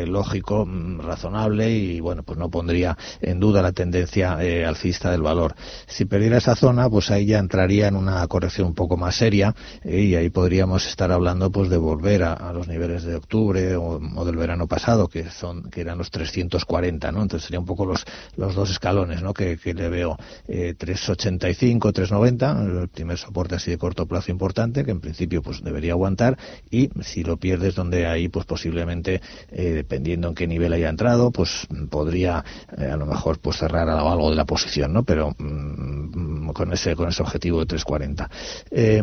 lógico, 0.06 0.66
mm, 0.66 1.00
razonable 1.00 1.70
y, 1.70 2.00
bueno, 2.00 2.22
pues 2.22 2.38
no 2.38 2.50
pondría 2.50 2.96
en 3.20 3.40
duda 3.40 3.62
la 3.64 3.72
tendencia 3.72 4.36
eh, 4.42 4.64
alcista 4.64 5.10
del 5.10 5.22
valor. 5.22 5.54
Si 5.86 6.04
perdiera 6.04 6.36
esa 6.36 6.54
zona, 6.54 6.88
pues 6.90 7.10
ahí 7.10 7.26
ya 7.26 7.38
entraría 7.38 7.88
en 7.88 7.96
una 7.96 8.26
corrección 8.28 8.68
un 8.68 8.74
poco 8.74 8.96
más 8.96 9.16
seria 9.16 9.54
eh, 9.82 10.00
y 10.00 10.14
ahí 10.14 10.28
podríamos 10.28 10.86
estar 10.86 11.10
hablando 11.10 11.50
pues 11.50 11.70
de 11.70 11.78
volver 11.78 12.22
a, 12.24 12.52
los 12.52 12.68
niveles 12.68 13.04
de 13.04 13.16
octubre 13.16 13.76
o, 13.76 14.24
del 14.24 14.36
verano 14.36 14.66
pasado, 14.66 15.08
que 15.08 15.30
son 15.30 15.70
que 15.70 15.80
eran 15.80 15.98
los 15.98 16.10
340, 16.10 17.10
¿no? 17.10 17.22
Entonces 17.22 17.46
serían 17.46 17.62
un 17.62 17.66
poco 17.66 17.86
los, 17.86 18.04
los 18.36 18.54
dos 18.54 18.70
escalones, 18.70 19.22
¿no? 19.22 19.32
Que, 19.32 19.58
le 19.64 19.88
veo 19.88 20.16
eh, 20.46 20.74
385, 20.76 21.92
390, 21.92 22.82
el 22.82 22.88
primer 22.88 23.18
soporte 23.18 23.56
así 23.56 23.70
de 23.70 23.78
corto 23.78 24.06
plazo 24.06 24.30
importante, 24.30 24.84
que 24.84 24.90
en 24.90 25.00
principio 25.00 25.42
pues 25.42 25.64
debería 25.64 25.92
aguantar 25.92 26.38
y 26.70 26.90
si 27.02 27.24
lo 27.24 27.38
pierdes 27.38 27.74
donde 27.74 28.06
ahí 28.06 28.28
pues 28.28 28.44
posiblemente 28.44 29.20
eh, 29.50 29.70
dependiendo 29.70 30.28
en 30.28 30.34
qué 30.34 30.46
nivel 30.46 30.72
haya 30.74 30.90
entrado, 30.90 31.30
pues 31.32 31.66
podría 31.90 32.44
a 32.76 32.96
lo 32.96 33.06
mejor 33.06 33.38
pues 33.38 33.53
cerrar 33.56 33.88
algo 33.88 34.30
de 34.30 34.36
la 34.36 34.44
posición, 34.44 34.92
¿no? 34.92 35.04
Pero 35.04 35.34
mm, 35.38 36.50
con 36.50 36.72
ese 36.72 36.94
con 36.94 37.08
ese 37.08 37.22
objetivo 37.22 37.60
de 37.60 37.66
340. 37.66 38.30
Eh, 38.70 39.02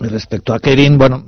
respecto 0.00 0.54
a 0.54 0.60
Kerin, 0.60 0.98
bueno, 0.98 1.24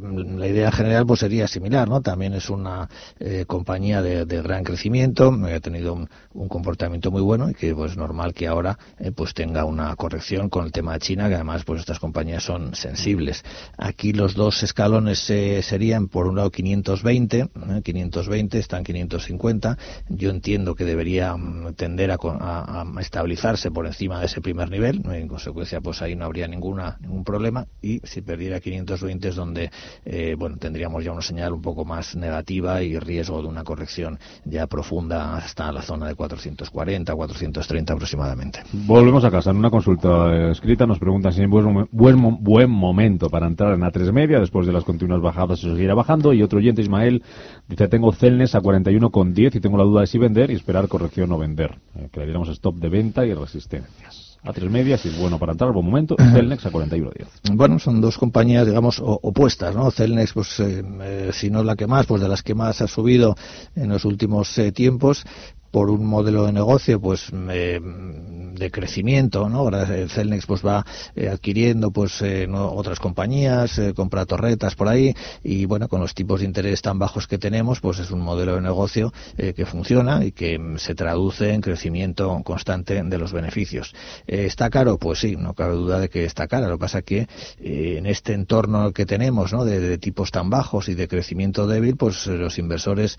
la 0.00 0.46
idea 0.46 0.72
general 0.72 1.06
pues 1.06 1.20
sería 1.20 1.48
similar, 1.48 1.88
¿no? 1.88 2.00
También 2.00 2.34
es 2.34 2.50
una 2.50 2.88
eh, 3.18 3.44
compañía 3.46 4.02
de, 4.02 4.24
gran 4.42 4.64
crecimiento, 4.64 5.32
ha 5.44 5.60
tenido 5.60 5.94
un, 5.94 6.48
comportamiento 6.48 7.10
muy 7.10 7.22
bueno 7.22 7.50
y 7.50 7.54
que 7.54 7.74
pues 7.74 7.96
normal 7.96 8.34
que 8.34 8.46
ahora 8.46 8.78
eh, 8.98 9.12
pues 9.12 9.34
tenga 9.34 9.64
una 9.64 9.94
corrección 9.96 10.48
con 10.48 10.66
el 10.66 10.72
tema 10.72 10.94
de 10.94 11.00
China, 11.00 11.28
que 11.28 11.34
además 11.34 11.64
pues 11.64 11.80
estas 11.80 11.98
compañías 11.98 12.42
son 12.42 12.74
sensibles. 12.74 13.44
Aquí 13.78 14.12
los 14.12 14.34
dos 14.34 14.62
escalones 14.62 15.18
serían 15.18 16.08
por 16.08 16.26
un 16.26 16.36
lado 16.36 16.50
520, 16.50 17.48
520 17.82 18.58
están 18.58 18.84
550. 18.84 19.78
Yo 20.08 20.30
entiendo 20.30 20.74
que 20.74 20.84
debería 20.84 21.36
mm, 21.36 21.74
tender 21.74 22.10
a, 22.10 22.16
a, 22.16 22.84
estabilizarse 23.00 23.70
por 23.70 23.86
encima 23.86 24.20
de 24.20 24.26
ese 24.26 24.40
primer 24.40 24.70
nivel, 24.70 25.02
en 25.10 25.28
consecuencia 25.28 25.80
pues 25.80 26.02
ahí 26.02 26.16
no 26.16 26.24
habría 26.24 26.48
ninguna 26.48 26.98
ningún 27.00 27.24
problema 27.24 27.66
y 27.80 28.00
si 28.04 28.22
perdiera 28.22 28.60
520 28.60 29.28
es 29.28 29.34
donde 29.34 29.70
eh, 30.04 30.34
bueno 30.38 30.56
tendríamos 30.56 31.04
ya 31.04 31.12
una 31.12 31.22
señal 31.22 31.52
un 31.52 31.62
poco 31.62 31.84
más 31.84 32.16
negativa 32.16 32.82
y 32.82 32.98
riesgo 32.98 33.42
de 33.42 33.48
una 33.48 33.64
corrección 33.64 34.18
ya 34.44 34.66
profunda 34.66 35.36
hasta 35.36 35.70
la 35.72 35.82
zona 35.82 36.08
de 36.08 36.14
440 36.14 37.14
430 37.14 37.92
aproximadamente. 37.92 38.60
Volvemos 38.72 39.24
a 39.24 39.30
casa 39.30 39.50
en 39.50 39.56
una 39.56 39.70
consulta 39.70 40.50
escrita 40.50 40.86
nos 40.86 40.98
preguntan 40.98 41.32
si 41.32 41.42
es 41.42 41.48
buen, 41.48 41.88
buen, 41.90 42.42
buen 42.42 42.70
momento 42.70 43.28
para 43.28 43.46
entrar 43.46 43.74
en 43.74 43.80
A3 43.80 44.12
media 44.12 44.40
después 44.40 44.66
de 44.66 44.72
las 44.72 44.84
continuas 44.84 45.20
bajadas 45.20 45.62
y 45.62 45.70
seguirá 45.70 45.94
bajando. 45.94 46.32
Y 46.32 46.42
otro 46.42 46.58
oyente 46.58 46.82
Ismael 46.82 47.22
dice 47.68 47.88
tengo 47.88 48.12
Celnes 48.12 48.54
a 48.54 48.60
41,10 48.60 49.56
y 49.56 49.60
tengo 49.60 49.76
la 49.76 49.84
duda 49.84 50.02
de 50.02 50.06
si 50.06 50.18
vender 50.18 50.50
y 50.50 50.54
esperar 50.54 50.88
corrección 50.88 51.32
o 51.32 51.38
vender 51.38 51.78
eh, 51.96 52.08
diéramos 52.12 52.48
stop 52.48 52.76
de 52.76 52.88
venta 52.88 53.26
y 53.26 53.34
resistencias 53.34 54.21
a 54.44 54.52
tres 54.52 54.70
medias 54.70 55.04
y 55.04 55.08
es 55.08 55.18
bueno 55.18 55.38
para 55.38 55.52
entrar 55.52 55.72
buen 55.72 55.86
momento, 55.86 56.16
Celnex 56.32 56.66
a 56.66 56.70
41.10. 56.70 57.56
Bueno, 57.56 57.78
son 57.78 58.00
dos 58.00 58.18
compañías, 58.18 58.66
digamos, 58.66 59.00
opuestas, 59.02 59.74
¿no? 59.74 59.90
Celnex, 59.90 60.32
pues, 60.32 60.60
eh, 60.60 60.82
eh, 61.02 61.30
si 61.32 61.50
no 61.50 61.60
es 61.60 61.66
la 61.66 61.76
que 61.76 61.86
más, 61.86 62.06
pues 62.06 62.22
de 62.22 62.28
las 62.28 62.42
que 62.42 62.54
más 62.54 62.80
ha 62.82 62.88
subido 62.88 63.36
en 63.76 63.88
los 63.88 64.04
últimos 64.04 64.56
eh, 64.58 64.72
tiempos, 64.72 65.24
por 65.72 65.90
un 65.90 66.06
modelo 66.06 66.44
de 66.46 66.52
negocio 66.52 67.00
pues 67.00 67.32
eh, 67.50 67.80
de 67.82 68.70
crecimiento 68.70 69.48
no 69.48 69.68
el 69.70 70.10
Celnex 70.10 70.46
pues 70.46 70.64
va 70.64 70.84
eh, 71.16 71.28
adquiriendo 71.28 71.90
pues 71.90 72.20
eh, 72.20 72.46
otras 72.52 73.00
compañías 73.00 73.80
compra 73.96 74.26
torretas 74.26 74.74
por 74.74 74.88
ahí 74.88 75.14
y 75.42 75.64
bueno 75.64 75.88
con 75.88 76.00
los 76.00 76.14
tipos 76.14 76.40
de 76.40 76.46
interés 76.46 76.82
tan 76.82 76.98
bajos 76.98 77.26
que 77.26 77.38
tenemos 77.38 77.80
pues 77.80 77.98
es 77.98 78.10
un 78.10 78.20
modelo 78.20 78.54
de 78.54 78.60
negocio 78.60 79.12
que 79.36 79.64
funciona 79.64 80.24
y 80.24 80.32
que 80.32 80.58
mm, 80.58 80.76
se 80.76 80.94
traduce 80.94 81.54
en 81.54 81.62
crecimiento 81.62 82.38
constante 82.44 83.02
de 83.02 83.18
los 83.18 83.32
beneficios. 83.32 83.94
Está 84.26 84.68
caro 84.68 84.98
pues 84.98 85.20
sí 85.20 85.36
no 85.36 85.54
cabe 85.54 85.74
duda 85.74 85.98
de 85.98 86.10
que 86.10 86.24
está 86.24 86.46
caro 86.46 86.68
lo 86.68 86.76
que 86.76 86.80
pasa 86.80 87.00
que 87.00 87.26
en 87.58 88.04
este 88.04 88.34
entorno 88.34 88.92
que 88.92 89.06
tenemos 89.06 89.52
no 89.52 89.64
de, 89.64 89.80
de, 89.80 89.96
tipos 89.96 90.30
tan 90.30 90.50
bajos 90.50 90.90
y 90.90 90.94
de 90.94 91.08
crecimiento 91.08 91.66
débil 91.66 91.96
pues 91.96 92.26
los 92.26 92.58
inversores 92.58 93.18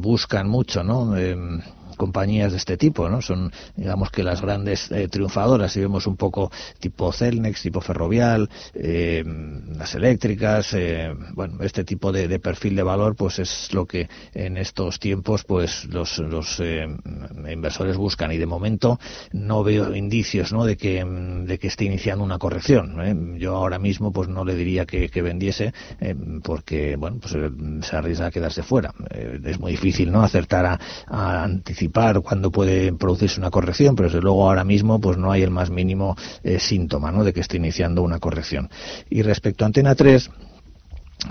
buscan 0.00 0.48
mucho 0.48 0.82
no 0.82 1.16
em, 1.16 1.60
compañías 2.02 2.50
de 2.50 2.58
este 2.58 2.76
tipo, 2.76 3.08
¿no? 3.08 3.22
Son, 3.22 3.52
digamos 3.76 4.10
que 4.10 4.24
las 4.24 4.42
grandes 4.42 4.90
eh, 4.90 5.06
triunfadoras, 5.06 5.72
si 5.72 5.78
vemos 5.78 6.08
un 6.08 6.16
poco 6.16 6.50
tipo 6.80 7.12
Celnex, 7.12 7.62
tipo 7.62 7.80
Ferrovial, 7.80 8.50
eh, 8.74 9.22
las 9.78 9.94
eléctricas, 9.94 10.74
eh, 10.74 11.14
bueno, 11.34 11.62
este 11.62 11.84
tipo 11.84 12.10
de, 12.10 12.40
perfil 12.40 12.74
de 12.74 12.82
valor, 12.82 13.14
pues 13.14 13.38
es 13.38 13.72
lo 13.72 13.86
que 13.86 14.08
en 14.34 14.56
estos 14.56 14.98
tiempos, 14.98 15.44
pues 15.44 15.84
los, 15.84 16.18
los 16.18 16.60
inversores 16.60 17.96
buscan 17.96 18.32
y 18.32 18.38
de 18.38 18.46
momento 18.46 18.98
no 19.32 19.62
veo 19.62 19.94
indicios, 19.94 20.52
¿no? 20.52 20.64
De 20.64 20.76
que, 20.76 21.04
de 21.04 21.58
que 21.60 21.68
esté 21.68 21.84
iniciando 21.84 22.24
una 22.24 22.38
corrección. 22.38 23.38
Yo 23.38 23.54
ahora 23.54 23.78
mismo, 23.78 24.12
pues 24.12 24.28
no 24.28 24.44
le 24.44 24.56
diría 24.56 24.86
que, 24.86 25.22
vendiese, 25.22 25.72
porque, 26.42 26.96
bueno, 26.96 27.18
pues 27.20 27.36
se 27.86 27.96
arriesga 27.96 28.26
a 28.26 28.30
quedarse 28.32 28.64
fuera. 28.64 28.92
es 29.44 29.60
muy 29.60 29.70
difícil, 29.70 30.10
¿no? 30.10 30.24
Acertar 30.24 30.80
a 31.06 31.42
anticipar 31.44 31.91
cuándo 32.22 32.50
puede 32.50 32.92
producirse 32.92 33.38
una 33.38 33.50
corrección, 33.50 33.94
pero 33.94 34.08
desde 34.08 34.20
luego 34.20 34.48
ahora 34.48 34.64
mismo 34.64 35.00
pues 35.00 35.16
no 35.18 35.30
hay 35.30 35.42
el 35.42 35.50
más 35.50 35.70
mínimo 35.70 36.16
eh, 36.42 36.58
síntoma 36.58 37.12
¿no? 37.12 37.24
de 37.24 37.32
que 37.32 37.40
esté 37.40 37.58
iniciando 37.58 38.02
una 38.02 38.18
corrección. 38.18 38.70
Y 39.10 39.22
respecto 39.22 39.64
a 39.64 39.66
Antena 39.66 39.94
3, 39.94 40.30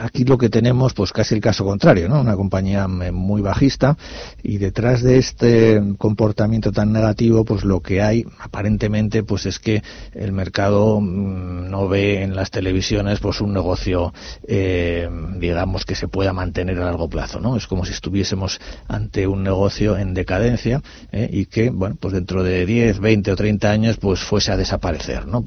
Aquí 0.02 0.26
lo 0.26 0.40
que 0.40 0.50
tenemos, 0.50 0.94
pues 0.94 1.12
casi 1.12 1.36
el 1.36 1.42
caso 1.42 1.64
contrario, 1.64 2.10
¿no? 2.10 2.22
Una 2.22 2.36
compañía 2.36 2.88
muy 2.88 3.42
bajista 3.42 3.98
y 4.42 4.58
detrás 4.58 5.04
de 5.04 5.20
este 5.20 5.80
comportamiento 6.00 6.72
tan 6.72 6.92
negativo, 6.92 7.46
pues 7.46 7.64
lo 7.64 7.82
que 7.82 8.02
hay 8.02 8.26
aparentemente, 8.40 9.22
pues 9.22 9.46
es 9.46 9.60
que 9.60 9.84
el 10.14 10.32
mercado 10.32 11.00
mm, 11.00 11.70
no 11.70 11.88
ve 11.88 12.24
en 12.24 12.36
las 12.36 12.50
televisiones, 12.50 13.20
pues 13.20 13.42
un 13.42 13.54
negocio, 13.54 14.12
eh, 14.48 15.08
digamos 15.38 15.86
que 15.86 15.94
se 15.94 16.08
pueda 16.08 16.34
mantener 16.34 16.80
a 16.80 16.86
largo 16.86 17.08
plazo, 17.08 17.40
¿no? 17.40 17.56
Es 17.56 17.68
como 17.68 17.86
si 17.86 17.94
estuviésemos 17.94 18.60
ante 18.88 19.28
un 19.28 19.44
negocio 19.44 19.98
en 19.98 20.16
decadencia 20.16 20.82
¿eh? 21.12 21.30
y 21.32 21.46
que, 21.46 21.70
bueno, 21.70 21.96
pues 22.00 22.16
dentro 22.16 22.44
de 22.44 22.66
10, 22.66 23.00
20 23.00 23.32
o 23.32 23.36
30 23.36 23.70
años, 23.70 23.98
pues 23.98 24.22
fuese 24.22 24.52
a 24.52 24.58
desaparecer, 24.58 25.28
¿no? 25.28 25.46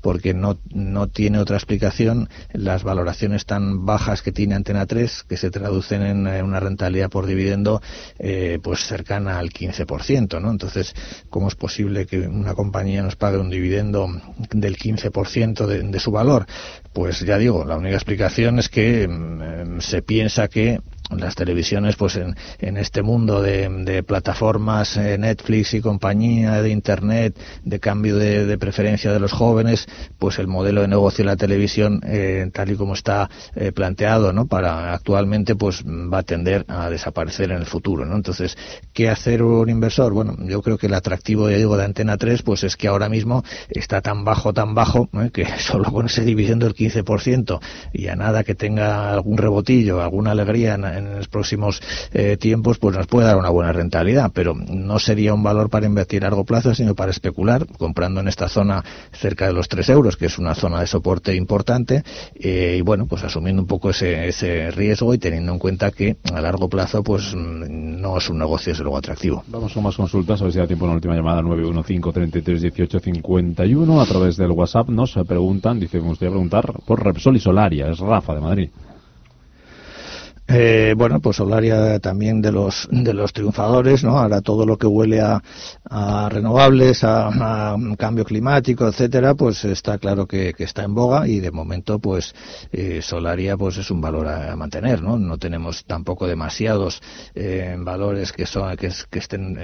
Porque 0.00 0.32
no 0.32 0.56
no 0.72 1.08
tiene 1.08 1.38
otra 1.38 1.56
explicación 1.56 2.30
las 2.52 2.84
valoraciones 2.84 3.44
tan 3.44 3.81
bajas 3.84 4.22
que 4.22 4.32
tiene 4.32 4.54
Antena 4.54 4.86
3, 4.86 5.24
que 5.28 5.36
se 5.36 5.50
traducen 5.50 6.02
en, 6.02 6.26
una 6.44 6.60
rentabilidad 6.60 7.10
por 7.10 7.26
dividendo 7.26 7.82
eh, 8.18 8.58
pues 8.62 8.86
cercana 8.86 9.38
al 9.38 9.50
15%, 9.50 10.40
¿no? 10.40 10.50
Entonces, 10.50 10.94
¿cómo 11.30 11.48
es 11.48 11.54
posible 11.54 12.06
que 12.06 12.20
una 12.20 12.54
compañía 12.54 13.02
nos 13.02 13.16
pague 13.16 13.38
un 13.38 13.50
dividendo 13.50 14.08
del 14.50 14.76
15% 14.76 15.66
de, 15.66 15.82
de 15.82 16.00
su 16.00 16.10
valor? 16.10 16.46
Pues 16.92 17.20
ya 17.20 17.38
digo, 17.38 17.64
la 17.64 17.76
única 17.76 17.96
explicación 17.96 18.58
es 18.58 18.68
que 18.68 19.08
mm, 19.08 19.80
se 19.80 20.02
piensa 20.02 20.48
que 20.48 20.80
las 21.20 21.34
televisiones, 21.34 21.96
pues 21.96 22.16
en, 22.16 22.36
en 22.58 22.76
este 22.76 23.02
mundo 23.02 23.42
de, 23.42 24.02
plataformas, 24.06 24.96
eh, 24.96 25.16
Netflix 25.18 25.74
y 25.74 25.80
compañía, 25.80 26.62
de 26.62 26.70
Internet, 26.70 27.38
de 27.64 27.80
cambio 27.80 28.16
de, 28.16 28.58
preferencia 28.58 29.12
de 29.12 29.20
los 29.20 29.32
jóvenes, 29.32 29.86
pues 30.18 30.38
el 30.38 30.46
modelo 30.46 30.82
de 30.82 30.88
negocio 30.88 31.24
de 31.24 31.30
la 31.30 31.36
televisión, 31.36 32.00
eh, 32.04 32.48
tal 32.52 32.70
y 32.70 32.76
como 32.76 32.94
está 32.94 33.28
eh, 33.54 33.72
planteado, 33.72 34.32
¿no? 34.32 34.46
Para 34.46 34.92
actualmente, 34.94 35.54
pues 35.56 35.84
va 35.84 36.18
a 36.18 36.22
tender 36.22 36.64
a 36.68 36.90
desaparecer 36.90 37.50
en 37.50 37.58
el 37.58 37.66
futuro, 37.66 38.04
¿no? 38.04 38.16
Entonces, 38.16 38.56
¿qué 38.92 39.08
hacer 39.08 39.42
un 39.42 39.68
inversor? 39.68 40.12
Bueno, 40.12 40.36
yo 40.40 40.62
creo 40.62 40.78
que 40.78 40.86
el 40.86 40.94
atractivo, 40.94 41.50
ya 41.50 41.56
digo, 41.56 41.76
de 41.76 41.84
Antena 41.84 42.16
3, 42.16 42.42
pues 42.42 42.64
es 42.64 42.76
que 42.76 42.88
ahora 42.88 43.08
mismo 43.08 43.42
está 43.68 44.00
tan 44.00 44.24
bajo, 44.24 44.52
tan 44.52 44.74
bajo, 44.74 45.08
que 45.32 45.46
solo 45.58 45.92
con 45.92 46.06
ese 46.06 46.24
dividendo 46.24 46.66
del 46.66 46.74
15% 46.74 47.60
y 47.92 48.08
a 48.08 48.16
nada 48.16 48.44
que 48.44 48.54
tenga 48.54 49.12
algún 49.12 49.38
rebotillo, 49.38 50.02
alguna 50.02 50.32
alegría 50.32 50.74
en 50.74 50.84
los 51.16 51.28
próximos 51.28 51.80
eh, 52.12 52.36
tiempos, 52.36 52.78
pues 52.78 52.96
nos 52.96 53.06
puede 53.06 53.26
dar 53.26 53.36
una 53.36 53.50
buena 53.50 53.72
rentabilidad, 53.72 54.30
pero 54.32 54.54
no 54.54 54.98
sería 54.98 55.34
un 55.34 55.42
valor 55.42 55.70
para 55.70 55.86
invertir 55.86 56.22
a 56.24 56.28
largo 56.28 56.44
plazo, 56.44 56.74
sino 56.74 56.94
para 56.94 57.10
especular, 57.10 57.66
comprando 57.78 58.20
en 58.20 58.28
esta 58.28 58.48
zona 58.48 58.84
cerca 59.12 59.46
de 59.46 59.52
los 59.52 59.68
3 59.68 59.88
euros, 59.90 60.16
que 60.16 60.26
es 60.26 60.38
una 60.38 60.54
zona 60.54 60.80
de 60.80 60.86
soporte 60.86 61.34
importante, 61.34 62.02
eh, 62.34 62.76
y 62.78 62.82
bueno, 62.82 63.06
pues 63.06 63.24
asumiendo 63.24 63.62
un 63.62 63.68
poco 63.68 63.90
ese, 63.90 64.28
ese 64.28 64.70
riesgo 64.70 65.14
y 65.14 65.18
teniendo 65.18 65.52
en 65.52 65.58
cuenta 65.58 65.90
que 65.90 66.16
a 66.32 66.40
largo 66.40 66.68
plazo, 66.68 67.02
pues 67.02 67.34
no 67.34 68.18
es 68.18 68.28
un 68.28 68.38
negocio, 68.38 68.72
es 68.72 68.78
luego 68.80 68.96
atractivo. 68.96 69.44
Vamos 69.48 69.72
con 69.72 69.82
más 69.82 69.96
consultas, 69.96 70.40
a 70.40 70.44
ver 70.44 70.52
si 70.52 70.58
da 70.58 70.66
tiempo 70.66 70.84
en 70.84 70.90
la 70.90 70.94
última 70.96 71.14
llamada, 71.14 71.42
915 71.42 72.12
33 72.12 72.62
18 72.62 73.00
51, 73.00 74.00
a 74.00 74.06
través 74.06 74.36
del 74.36 74.50
WhatsApp 74.50 74.88
nos 74.88 75.14
preguntan, 75.26 75.80
dice, 75.80 76.00
me 76.00 76.08
gustaría 76.08 76.30
preguntar 76.30 76.72
por 76.84 77.02
Repsol 77.02 77.36
y 77.36 77.40
Solaria, 77.40 77.88
es 77.90 77.98
Rafa 77.98 78.34
de 78.34 78.40
Madrid. 78.40 78.70
Eh, 80.48 80.94
bueno, 80.96 81.20
pues 81.20 81.36
Solaria 81.36 82.00
también 82.00 82.42
de 82.42 82.50
los 82.50 82.88
de 82.90 83.14
los 83.14 83.32
triunfadores, 83.32 84.02
¿no? 84.02 84.18
Ahora 84.18 84.40
todo 84.40 84.66
lo 84.66 84.76
que 84.76 84.86
huele 84.86 85.20
a, 85.20 85.40
renovables, 86.30 87.04
a, 87.04 87.76
cambio 87.96 88.24
climático, 88.24 88.88
etcétera, 88.88 89.34
pues 89.34 89.64
está 89.64 89.98
claro 89.98 90.26
que, 90.26 90.54
está 90.58 90.82
en 90.82 90.94
boga 90.94 91.28
y 91.28 91.40
de 91.40 91.50
momento, 91.50 91.98
pues 91.98 92.34
eh, 92.72 93.00
Solaria, 93.02 93.56
pues 93.56 93.76
es 93.78 93.90
un 93.90 94.00
valor 94.00 94.28
a, 94.28 94.56
mantener, 94.56 95.00
¿no? 95.00 95.16
No 95.16 95.38
tenemos 95.38 95.84
tampoco 95.84 96.26
demasiados 96.26 97.00
eh, 97.34 97.76
valores 97.78 98.32
que 98.32 98.46
son 98.46 98.76
que, 98.76 98.90
estén 99.12 99.58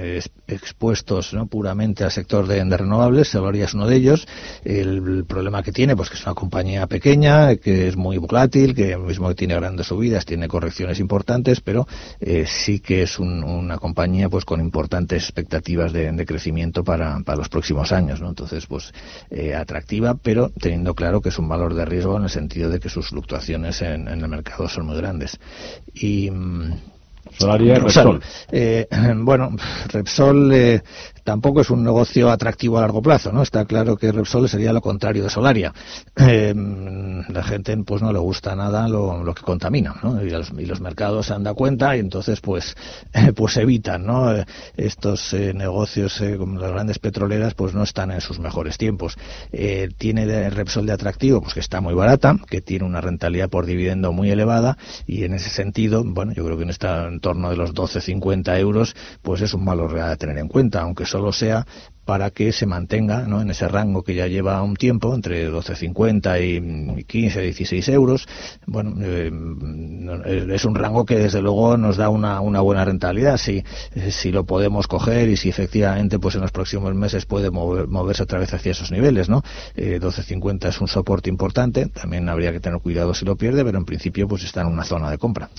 expuestos, 0.47 1.33
¿no? 1.33 1.47
Puramente 1.47 2.03
al 2.03 2.11
sector 2.11 2.47
de, 2.47 2.63
renovables. 2.63 3.27
Solaria 3.27 3.65
es 3.65 3.73
uno 3.73 3.85
de 3.85 3.95
ellos. 3.95 4.27
El, 4.63 5.25
problema 5.25 5.61
que 5.61 5.71
tiene, 5.71 5.95
pues 5.95 6.09
que 6.09 6.15
es 6.15 6.25
una 6.25 6.33
compañía 6.33 6.87
pequeña, 6.87 7.55
que 7.57 7.87
es 7.87 7.97
muy 7.97 8.17
volátil, 8.17 8.73
que 8.73 8.97
mismo 8.97 9.33
tiene 9.35 9.55
grandes 9.55 9.87
subidas, 9.87 10.25
tiene 10.25 10.47
correcciones 10.47 10.68
importantes, 10.99 11.61
pero 11.61 11.87
eh, 12.19 12.45
sí 12.47 12.79
que 12.79 13.03
es 13.03 13.19
una 13.19 13.77
compañía 13.77 14.29
pues 14.29 14.45
con 14.45 14.59
importantes 14.59 15.23
expectativas 15.23 15.93
de, 15.93 16.25
crecimiento 16.25 16.83
para, 16.83 17.19
los 17.37 17.49
próximos 17.49 17.91
años, 17.91 18.21
¿no? 18.21 18.29
Entonces, 18.29 18.65
pues 18.67 18.93
eh, 19.29 19.55
atractiva, 19.55 20.15
pero 20.15 20.49
teniendo 20.49 20.93
claro 20.93 21.21
que 21.21 21.29
es 21.29 21.39
un 21.39 21.47
valor 21.47 21.73
de 21.73 21.85
riesgo 21.85 22.17
en 22.17 22.23
el 22.23 22.29
sentido 22.29 22.69
de 22.69 22.79
que 22.79 22.89
sus 22.89 23.09
fluctuaciones 23.09 23.81
en, 23.81 24.07
el 24.07 24.27
mercado 24.27 24.67
son 24.67 24.87
muy 24.87 24.97
grandes. 24.97 25.39
Y 25.93 26.29
mm, 26.29 26.73
Solaria 27.37 27.75
Repsol. 27.75 28.21
Eh, 28.51 28.87
bueno, 29.17 29.55
Repsol 29.87 30.51
eh, 30.53 30.81
tampoco 31.23 31.61
es 31.61 31.69
un 31.69 31.83
negocio 31.83 32.29
atractivo 32.29 32.77
a 32.77 32.81
largo 32.81 33.01
plazo, 33.01 33.31
¿no? 33.31 33.43
Está 33.43 33.65
claro 33.65 33.97
que 33.97 34.11
Repsol 34.11 34.49
sería 34.49 34.73
lo 34.73 34.81
contrario 34.81 35.23
de 35.23 35.29
Solaria. 35.29 35.73
Eh, 36.15 36.53
la 37.39 37.45
gente 37.45 37.75
pues 37.85 38.01
no 38.01 38.11
le 38.11 38.19
gusta 38.19 38.55
nada 38.55 38.87
lo, 38.87 39.33
que 39.33 39.43
contamina, 39.43 39.95
¿no? 40.03 40.21
Y 40.21 40.29
los, 40.29 40.51
y 40.57 40.65
los, 40.65 40.81
mercados 40.81 41.27
se 41.27 41.33
han 41.33 41.43
dado 41.43 41.55
cuenta 41.55 41.95
y 41.95 41.99
entonces 41.99 42.41
pues 42.41 42.75
pues 43.35 43.57
evitan, 43.57 44.05
¿no? 44.05 44.33
Estos 44.75 45.33
negocios 45.33 46.21
como 46.37 46.59
las 46.59 46.71
grandes 46.71 46.99
petroleras 46.99 47.53
pues 47.53 47.73
no 47.73 47.83
están 47.83 48.11
en 48.11 48.21
sus 48.21 48.39
mejores 48.39 48.77
tiempos. 48.77 49.17
tiene 49.97 50.25
de 50.25 50.49
Repsol 50.49 50.85
de 50.85 50.93
atractivo 50.93 51.41
pues 51.41 51.53
que 51.53 51.59
está 51.61 51.79
muy 51.81 51.93
barata, 51.93 52.35
que 52.49 52.61
tiene 52.61 52.85
una 52.85 53.01
rentabilidad 53.01 53.49
por 53.49 53.65
dividendo 53.65 54.11
muy 54.11 54.29
elevada 54.31 54.77
y 55.07 55.23
en 55.23 55.33
ese 55.33 55.49
sentido, 55.49 56.03
bueno, 56.03 56.33
yo 56.33 56.43
creo 56.43 56.57
que 56.57 56.63
en 56.63 56.69
esta 56.69 57.09
torno 57.21 57.49
de 57.49 57.57
los 57.57 57.73
12-50 57.73 58.59
euros, 58.59 58.95
pues 59.21 59.41
es 59.41 59.53
un 59.53 59.65
valor 59.65 59.97
a 59.99 60.15
tener 60.17 60.37
en 60.37 60.47
cuenta, 60.47 60.81
aunque 60.81 61.05
solo 61.05 61.31
sea 61.31 61.65
para 62.09 62.31
que 62.31 62.51
se 62.51 62.65
mantenga 62.65 63.27
¿no? 63.27 63.39
en 63.39 63.51
ese 63.51 63.67
rango 63.67 64.01
que 64.01 64.15
ya 64.15 64.25
lleva 64.25 64.63
un 64.63 64.75
tiempo, 64.75 65.13
entre 65.13 65.47
12,50 65.47 66.97
y 66.97 67.03
15, 67.03 67.39
16 67.39 67.87
euros. 67.89 68.27
Bueno, 68.65 68.95
eh, 68.99 69.31
es 70.51 70.65
un 70.65 70.73
rango 70.73 71.05
que 71.05 71.17
desde 71.17 71.39
luego 71.39 71.77
nos 71.77 71.97
da 71.97 72.09
una, 72.09 72.41
una 72.41 72.61
buena 72.61 72.83
rentabilidad. 72.83 73.37
Si, 73.37 73.63
si 74.09 74.31
lo 74.31 74.43
podemos 74.43 74.87
coger 74.87 75.29
y 75.29 75.37
si 75.37 75.49
efectivamente 75.49 76.17
pues 76.17 76.33
en 76.33 76.41
los 76.41 76.51
próximos 76.51 76.95
meses 76.95 77.27
puede 77.27 77.51
moverse 77.51 78.23
otra 78.23 78.39
vez 78.39 78.51
hacia 78.55 78.71
esos 78.71 78.89
niveles, 78.89 79.29
¿no? 79.29 79.43
Eh, 79.75 79.99
12,50 80.01 80.69
es 80.69 80.81
un 80.81 80.87
soporte 80.87 81.29
importante. 81.29 81.89
También 81.89 82.27
habría 82.27 82.51
que 82.51 82.59
tener 82.59 82.79
cuidado 82.79 83.13
si 83.13 83.23
lo 83.23 83.35
pierde, 83.35 83.63
pero 83.63 83.77
en 83.77 83.85
principio 83.85 84.27
pues 84.27 84.43
está 84.45 84.61
en 84.61 84.67
una 84.69 84.83
zona 84.83 85.11
de 85.11 85.19
compra. 85.19 85.51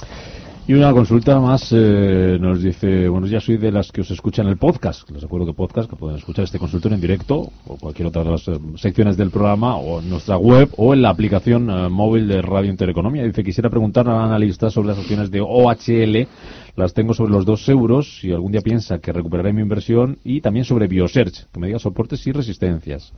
Y 0.71 0.75
una 0.75 0.93
consulta 0.93 1.41
más 1.41 1.73
eh, 1.73 2.39
nos 2.41 2.63
dice, 2.63 3.09
bueno, 3.09 3.27
ya 3.27 3.41
soy 3.41 3.57
de 3.57 3.73
las 3.73 3.91
que 3.91 4.03
os 4.03 4.11
escuchan 4.13 4.47
el 4.47 4.57
podcast, 4.57 5.11
les 5.11 5.21
recuerdo 5.21 5.47
que 5.47 5.53
podcast, 5.53 5.91
que 5.91 5.97
pueden 5.97 6.17
escuchar 6.17 6.45
este 6.45 6.61
consultorio 6.61 6.95
en 6.95 7.01
directo 7.01 7.51
o 7.67 7.77
cualquier 7.77 8.07
otra 8.07 8.23
de 8.23 8.31
las 8.31 8.47
eh, 8.47 8.53
secciones 8.77 9.17
del 9.17 9.33
programa 9.33 9.75
o 9.75 9.99
en 9.99 10.09
nuestra 10.09 10.37
web 10.37 10.71
o 10.77 10.95
en 10.95 11.03
la 11.03 11.09
aplicación 11.09 11.69
eh, 11.71 11.89
móvil 11.89 12.29
de 12.29 12.41
Radio 12.41 12.71
Intereconomía. 12.71 13.25
Dice, 13.25 13.43
quisiera 13.43 13.69
preguntar 13.69 14.09
al 14.09 14.21
analista 14.21 14.71
sobre 14.71 14.91
las 14.91 14.99
opciones 14.99 15.33
de 15.33 15.41
OHL, 15.41 16.29
las 16.77 16.95
tengo 16.95 17.15
sobre 17.15 17.33
los 17.33 17.45
dos 17.45 17.69
euros, 17.69 18.21
si 18.21 18.31
algún 18.31 18.53
día 18.53 18.61
piensa 18.61 19.01
que 19.01 19.13
recuperaré 19.13 19.53
mi 19.53 19.63
inversión 19.63 20.19
y 20.23 20.41
también 20.41 20.65
sobre 20.65 20.87
Biosearch, 20.87 21.49
que 21.53 21.59
me 21.59 21.67
diga 21.67 21.81
soportes 21.81 22.25
y 22.29 22.31
resistencias. 22.31 23.13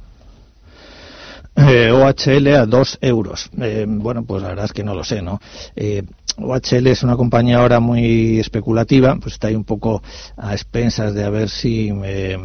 Eh, 1.55 1.91
OHL 1.91 2.49
a 2.55 2.67
2 2.67 2.99
euros. 3.03 3.51
Eh, 3.61 3.85
bueno, 3.87 4.25
pues 4.25 4.43
la 4.43 4.49
verdad 4.49 4.65
es 4.65 4.73
que 4.73 4.83
no 4.83 4.95
lo 4.95 5.05
sé, 5.05 5.21
¿no? 5.21 5.39
Eh, 5.77 6.03
OHL 6.39 6.87
es 6.87 7.03
una 7.03 7.17
compañía 7.17 7.59
ahora 7.59 7.81
muy 7.81 8.41
especulativa, 8.41 9.17
pues 9.21 9.35
está 9.35 9.49
ahí 9.49 9.55
un 9.55 9.65
poco 9.65 10.03
a 10.37 10.53
expensas 10.53 11.15
de 11.15 11.25
a 11.25 11.31
ver 11.31 11.51
si 11.51 11.93
eh, 12.05 12.39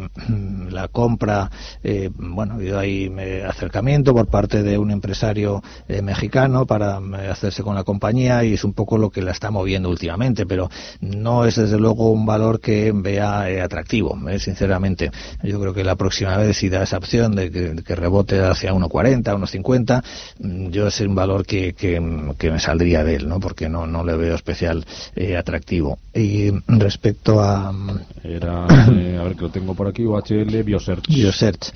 la 0.70 0.88
compra, 0.88 1.50
eh, 1.82 2.10
bueno, 2.14 2.54
ha 2.54 2.56
habido 2.56 2.78
ahí 2.78 3.10
eh, 3.18 3.44
acercamiento 3.48 4.12
por 4.12 4.26
parte 4.26 4.62
de 4.62 4.76
un 4.78 4.90
empresario 4.90 5.62
mexicano 6.02 6.66
para 6.66 7.00
hacerse 7.30 7.62
con 7.62 7.74
la 7.74 7.84
compañía 7.84 8.44
y 8.44 8.54
es 8.54 8.64
un 8.64 8.72
poco 8.72 8.98
lo 8.98 9.10
que 9.10 9.22
la 9.22 9.32
está 9.32 9.50
moviendo 9.50 9.88
últimamente, 9.88 10.44
pero 10.44 10.70
no 11.00 11.44
es 11.44 11.56
desde 11.56 11.78
luego 11.78 12.10
un 12.10 12.26
valor 12.26 12.60
que 12.60 12.92
vea 12.94 13.44
atractivo, 13.62 14.18
sinceramente. 14.38 15.10
Yo 15.42 15.60
creo 15.60 15.72
que 15.72 15.84
la 15.84 15.96
próxima 15.96 16.36
vez 16.36 16.58
si 16.58 16.68
da 16.68 16.82
esa 16.82 16.98
opción 16.98 17.34
de 17.34 17.50
que, 17.50 17.94
rebote 17.94 18.40
hacia 18.40 18.72
1,40, 18.72 18.97
1,50, 19.06 20.02
mm, 20.40 20.68
yo 20.68 20.86
es 20.88 21.00
un 21.00 21.14
valor 21.14 21.46
que, 21.46 21.72
que, 21.72 22.00
que 22.38 22.50
me 22.50 22.60
saldría 22.60 23.04
de 23.04 23.16
él, 23.16 23.28
¿no? 23.28 23.40
Porque 23.40 23.68
no 23.68 23.78
no, 23.86 24.04
le 24.04 24.16
veo 24.16 24.34
especial 24.34 24.84
eh, 25.16 25.36
atractivo. 25.36 25.98
Y 26.14 26.50
respecto 26.66 27.40
a... 27.40 27.74
Era, 28.22 28.66
eh, 28.92 29.18
a 29.20 29.24
ver 29.24 29.34
que 29.34 29.42
lo 29.42 29.50
tengo 29.50 29.74
por 29.74 29.88
aquí, 29.88 30.04
UHL 30.04 30.62
Biosearch. 30.62 31.08
Biosearch. 31.08 31.72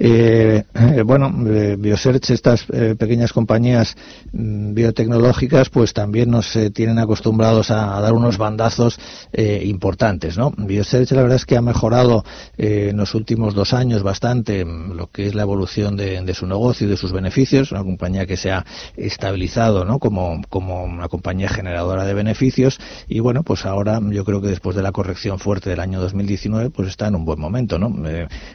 Eh, 0.00 0.62
eh, 0.74 1.02
bueno, 1.02 1.34
eh, 1.48 1.76
Biosearch, 1.76 2.30
estas 2.30 2.64
pequeñas 2.64 3.32
compañías 3.32 3.96
mm, 4.32 4.72
biotecnológicas, 4.72 5.70
pues 5.70 5.92
también 5.92 6.30
nos 6.30 6.56
tienen 6.72 6.98
acostumbrados 6.98 7.70
a, 7.70 8.00
dar 8.00 8.12
unos 8.12 8.38
bandazos 8.38 8.98
importantes, 9.32 10.38
¿no? 10.38 10.52
Biosearch 10.56 11.10
la 11.12 11.22
verdad 11.22 11.36
es 11.36 11.46
que 11.46 11.56
ha 11.56 11.62
mejorado 11.62 12.24
en 12.56 12.96
los 12.96 13.14
últimos 13.14 13.54
dos 13.54 13.72
años 13.72 14.02
bastante 14.02 14.64
mm, 14.64 14.92
lo 14.92 15.08
que 15.08 15.26
es 15.26 15.34
la 15.34 15.42
evolución 15.42 15.96
de, 15.96 16.34
su 16.34 16.46
negocio 16.48 16.86
y 16.86 16.90
de 16.90 16.96
sus 16.96 17.12
beneficios, 17.12 17.72
una 17.72 17.82
compañía 17.82 18.26
que 18.26 18.36
se 18.36 18.50
ha 18.50 18.64
estabilizado, 18.96 19.84
¿no? 19.84 19.98
Como, 19.98 20.42
como 20.48 20.84
una 20.84 21.08
compañía 21.08 21.48
generadora 21.48 22.04
de 22.04 22.14
beneficios 22.14 22.78
y 23.08 23.20
bueno, 23.20 23.42
pues 23.42 23.66
ahora 23.66 24.00
yo 24.10 24.24
creo 24.24 24.40
que 24.40 24.48
después 24.48 24.76
de 24.76 24.82
la 24.82 24.92
corrección 24.92 25.38
fuerte 25.38 25.70
del 25.70 25.80
año 25.80 26.00
2019, 26.00 26.70
pues 26.70 26.88
está 26.88 27.08
en 27.08 27.14
un 27.14 27.24
buen 27.24 27.40
momento, 27.40 27.78
¿no? 27.78 27.88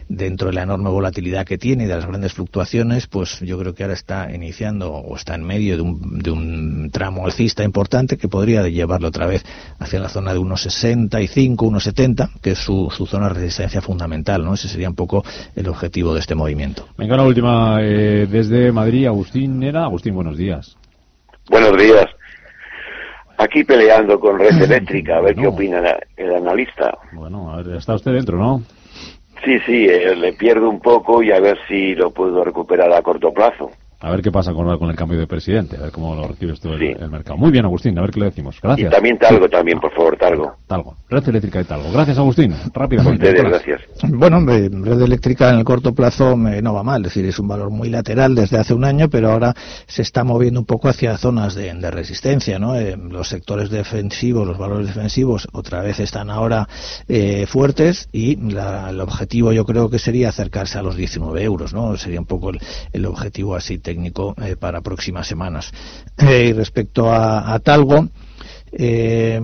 dentro 0.08 0.47
de 0.47 0.53
la 0.53 0.63
enorme 0.63 0.89
volatilidad 0.89 1.45
que 1.45 1.58
tiene 1.58 1.84
y 1.84 1.88
de 1.88 1.95
las 1.95 2.06
grandes 2.06 2.34
fluctuaciones, 2.34 3.08
pues 3.08 3.39
yo 3.39 3.58
creo 3.58 3.73
que 3.73 3.84
ahora 3.84 3.93
está 3.93 4.34
iniciando 4.34 4.91
o 4.93 5.15
está 5.15 5.36
en 5.36 5.43
medio 5.43 5.75
de 5.75 5.82
un, 5.82 6.19
de 6.19 6.32
un 6.32 6.89
tramo 6.91 7.25
alcista 7.25 7.63
importante 7.63 8.17
que 8.17 8.27
podría 8.27 8.67
llevarlo 8.67 9.08
otra 9.08 9.25
vez 9.25 9.43
hacia 9.79 9.99
la 9.99 10.10
zona 10.10 10.34
de 10.34 10.39
unos 10.39 10.62
65, 10.62 11.65
unos 11.65 11.84
70, 11.84 12.29
que 12.41 12.51
es 12.51 12.60
su, 12.60 12.91
su 12.95 13.06
zona 13.06 13.27
de 13.29 13.36
resistencia 13.36 13.82
fundamental, 13.82 14.43
¿no? 14.43 14.53
Ese 14.53 14.67
sería 14.67 14.89
un 14.89 14.95
poco 14.95 15.23
el 15.56 15.67
objetivo 15.67 16.13
de 16.13 16.19
este 16.19 16.36
movimiento. 16.36 16.88
Venga, 16.97 17.17
la 17.17 17.23
última 17.23 17.82
eh, 17.84 18.28
desde 18.30 18.72
Madrid, 18.72 19.08
Agustín 19.08 19.62
era. 19.63 19.84
Agustín, 19.84 20.15
buenos 20.15 20.38
días. 20.38 20.78
Buenos 21.50 21.78
días. 21.78 22.06
Aquí 23.38 23.63
peleando 23.63 24.19
con 24.19 24.39
Red 24.39 24.62
Eléctrica, 24.62 25.17
a 25.17 25.22
ver 25.22 25.36
qué 25.36 25.48
opina 25.48 25.98
el 26.15 26.36
analista. 26.36 26.98
Bueno, 27.12 27.52
a 27.52 27.62
ver, 27.62 27.76
está 27.76 27.96
usted 27.96 28.13
dentro, 28.13 28.38
¿no? 28.38 28.62
Sí, 29.43 29.60
sí, 29.65 29.86
eh, 29.89 30.15
le 30.15 30.34
pierdo 30.34 30.69
un 30.69 30.80
poco 30.80 31.22
y 31.22 31.32
a 31.32 31.39
ver 31.39 31.58
si 31.67 31.96
lo 31.96 32.12
puedo 32.12 32.43
recuperar 32.43 32.91
a 32.93 33.02
corto 33.02 33.34
plazo. 33.34 33.72
A 34.03 34.11
ver 34.11 34.21
qué 34.21 34.31
pasa 34.33 34.51
con, 34.51 34.77
con 34.77 34.89
el 34.89 34.97
cambio 34.97 35.17
de 35.17 35.27
presidente, 35.27 35.77
a 35.77 35.83
ver 35.83 35.91
cómo 35.91 36.13
lo 36.13 36.27
recibe 36.27 36.51
esto 36.51 36.73
el, 36.73 37.09
mercado. 37.09 37.37
Muy 37.37 37.51
bien, 37.51 37.63
Agustín, 37.63 37.97
a 37.97 38.01
ver 38.01 38.11
qué 38.11 38.19
le 38.19 38.25
decimos. 38.25 38.59
Gracias. 38.61 38.91
Y 38.91 38.93
también 38.93 39.17
Talgo, 39.17 39.47
también, 39.47 39.79
por 39.79 39.93
favor, 39.93 40.17
Talgo. 40.17 40.55
Talgo, 40.67 40.97
Red 41.09 41.29
Eléctrica 41.29 41.59
de 41.59 41.65
Talgo. 41.65 41.89
Gracias, 41.89 42.17
Agustín. 42.17 42.53
Rápidamente. 42.73 43.29
Ustedes, 43.29 43.49
gracias. 43.49 43.81
Bueno, 44.09 44.41
Red 44.45 45.01
Eléctrica 45.01 45.49
en 45.51 45.59
el 45.59 45.63
corto 45.63 45.95
plazo 45.95 46.35
no 46.35 46.73
va 46.73 46.83
mal, 46.83 47.01
es 47.05 47.13
decir, 47.13 47.25
es 47.25 47.39
un 47.39 47.47
valor 47.47 47.69
muy 47.69 47.89
lateral 47.89 48.35
desde 48.35 48.57
hace 48.57 48.73
un 48.73 48.83
año, 48.83 49.09
pero 49.09 49.31
ahora 49.31 49.53
se 49.87 50.01
está 50.01 50.25
moviendo 50.25 50.59
un 50.59 50.65
poco 50.65 50.89
hacia 50.89 51.17
zonas 51.17 51.55
de, 51.55 51.73
resistencia, 51.89 52.59
¿no? 52.59 52.75
Eh, 52.75 52.97
los 52.97 53.29
sectores 53.29 53.69
defensivos, 53.69 54.45
los 54.45 54.57
valores 54.57 54.87
defensivos, 54.87 55.47
otra 55.53 55.81
vez 55.81 56.01
están 56.01 56.29
ahora 56.29 56.67
eh, 57.07 57.45
fuertes 57.47 58.09
y 58.11 58.33
el 58.33 58.99
objetivo 58.99 59.53
yo 59.53 59.63
creo 59.65 59.89
que 59.89 59.99
sería 59.99 60.29
acercarse 60.29 60.77
a 60.77 60.81
los 60.81 60.97
19 60.97 61.41
euros, 61.41 61.73
¿no? 61.73 61.95
Sería 61.95 62.19
un 62.19 62.25
poco 62.25 62.51
el, 62.91 63.05
objetivo 63.05 63.55
así 63.55 63.77
técnico 63.77 63.92
eh, 64.41 64.56
para 64.60 64.82
próximas 64.82 65.27
semanas. 65.27 65.71
Eh, 66.17 66.47
y 66.49 66.53
respecto 66.53 67.12
a, 67.12 67.53
a 67.53 67.60
Talgo, 67.60 68.08
eh, 68.71 69.41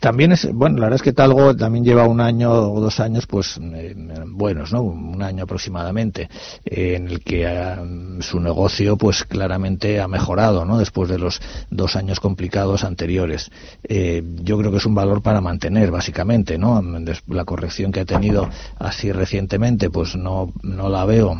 también 0.00 0.32
es, 0.32 0.50
bueno, 0.52 0.76
la 0.76 0.86
verdad 0.86 0.96
es 0.96 1.02
que 1.02 1.12
Talgo 1.12 1.54
también 1.54 1.84
lleva 1.84 2.06
un 2.06 2.20
año 2.20 2.50
o 2.50 2.80
dos 2.80 2.98
años, 3.00 3.26
pues, 3.26 3.58
eh, 3.60 3.94
buenos, 4.26 4.72
¿no? 4.72 4.82
Año 5.22 5.44
aproximadamente, 5.44 6.28
eh, 6.64 6.94
en 6.96 7.08
el 7.08 7.20
que 7.20 7.46
ah, 7.46 7.82
su 8.20 8.40
negocio, 8.40 8.96
pues, 8.96 9.24
claramente 9.24 10.00
ha 10.00 10.08
mejorado, 10.08 10.64
¿no? 10.64 10.78
Después 10.78 11.08
de 11.08 11.18
los 11.18 11.40
dos 11.70 11.96
años 11.96 12.20
complicados 12.20 12.84
anteriores. 12.84 13.50
Eh, 13.84 14.22
yo 14.42 14.58
creo 14.58 14.70
que 14.70 14.78
es 14.78 14.86
un 14.86 14.94
valor 14.94 15.22
para 15.22 15.40
mantener, 15.40 15.90
básicamente, 15.90 16.58
¿no? 16.58 16.82
La 17.28 17.44
corrección 17.44 17.92
que 17.92 18.00
ha 18.00 18.04
tenido 18.04 18.48
así 18.78 19.12
recientemente, 19.12 19.90
pues, 19.90 20.16
no, 20.16 20.52
no 20.62 20.88
la 20.88 21.04
veo 21.04 21.38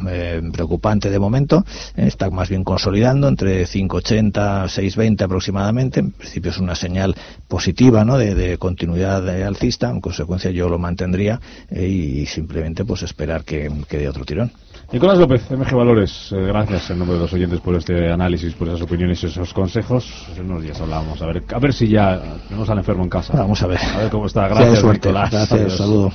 preocupante 0.53 1.11
de 1.11 1.19
momento. 1.19 1.65
Está 1.97 2.31
más 2.31 2.49
bien 2.49 2.65
consolidando 2.65 3.29
entre 3.29 3.67
5,80, 3.67 4.65
6,20 4.69 5.23
aproximadamente. 5.23 6.01
En 6.01 6.13
principio 6.13 6.51
es 6.51 6.59
una 6.59 6.75
señal 6.75 7.15
positiva, 7.49 8.05
¿no? 8.05 8.19
De, 8.19 8.35
de 8.35 8.59
continuidad 8.59 9.29
alcista, 9.45 9.91
en 9.91 10.01
consecuencia 10.01 10.51
yo 10.51 10.69
lo 10.69 10.79
mantendría 10.79 11.41
eh, 11.71 11.87
y 11.87 12.27
simplemente 12.27 12.85
pues 12.85 13.03
esperar 13.03 13.45
que, 13.45 13.71
que 13.89 13.99
dé 13.99 14.09
otro 14.09 14.25
tirón. 14.25 14.51
Nicolás 14.93 15.19
López, 15.19 15.51
MG 15.51 15.75
Valores, 15.75 16.33
eh, 16.33 16.37
gracias 16.49 16.91
en 16.91 16.99
nombre 16.99 17.17
de 17.17 17.23
los 17.23 17.33
oyentes 17.33 17.61
por 17.61 17.75
este 17.75 18.13
análisis, 18.13 18.53
por 18.55 18.69
esas 18.69 18.83
opiniones 18.83 19.23
y 19.23 19.27
esos 19.27 19.55
consejos. 19.55 20.05
En 20.37 20.51
unos 20.51 20.63
días 20.63 20.79
hablamos, 20.81 21.21
a 21.23 21.27
ver, 21.27 21.43
a 21.51 21.59
ver 21.59 21.73
si 21.73 21.89
ya 21.89 22.21
tenemos 22.47 22.69
al 22.69 22.79
enfermo 22.79 23.03
en 23.03 23.09
casa. 23.09 23.33
Vamos 23.39 23.63
a 23.63 23.69
ver. 23.69 23.79
A 23.79 23.99
ver 23.99 24.11
cómo 24.11 24.27
está. 24.27 24.49
Gracias, 24.49 24.85
Nicolás. 24.85 25.31
Gracias, 25.31 25.77
saludo. 25.79 26.13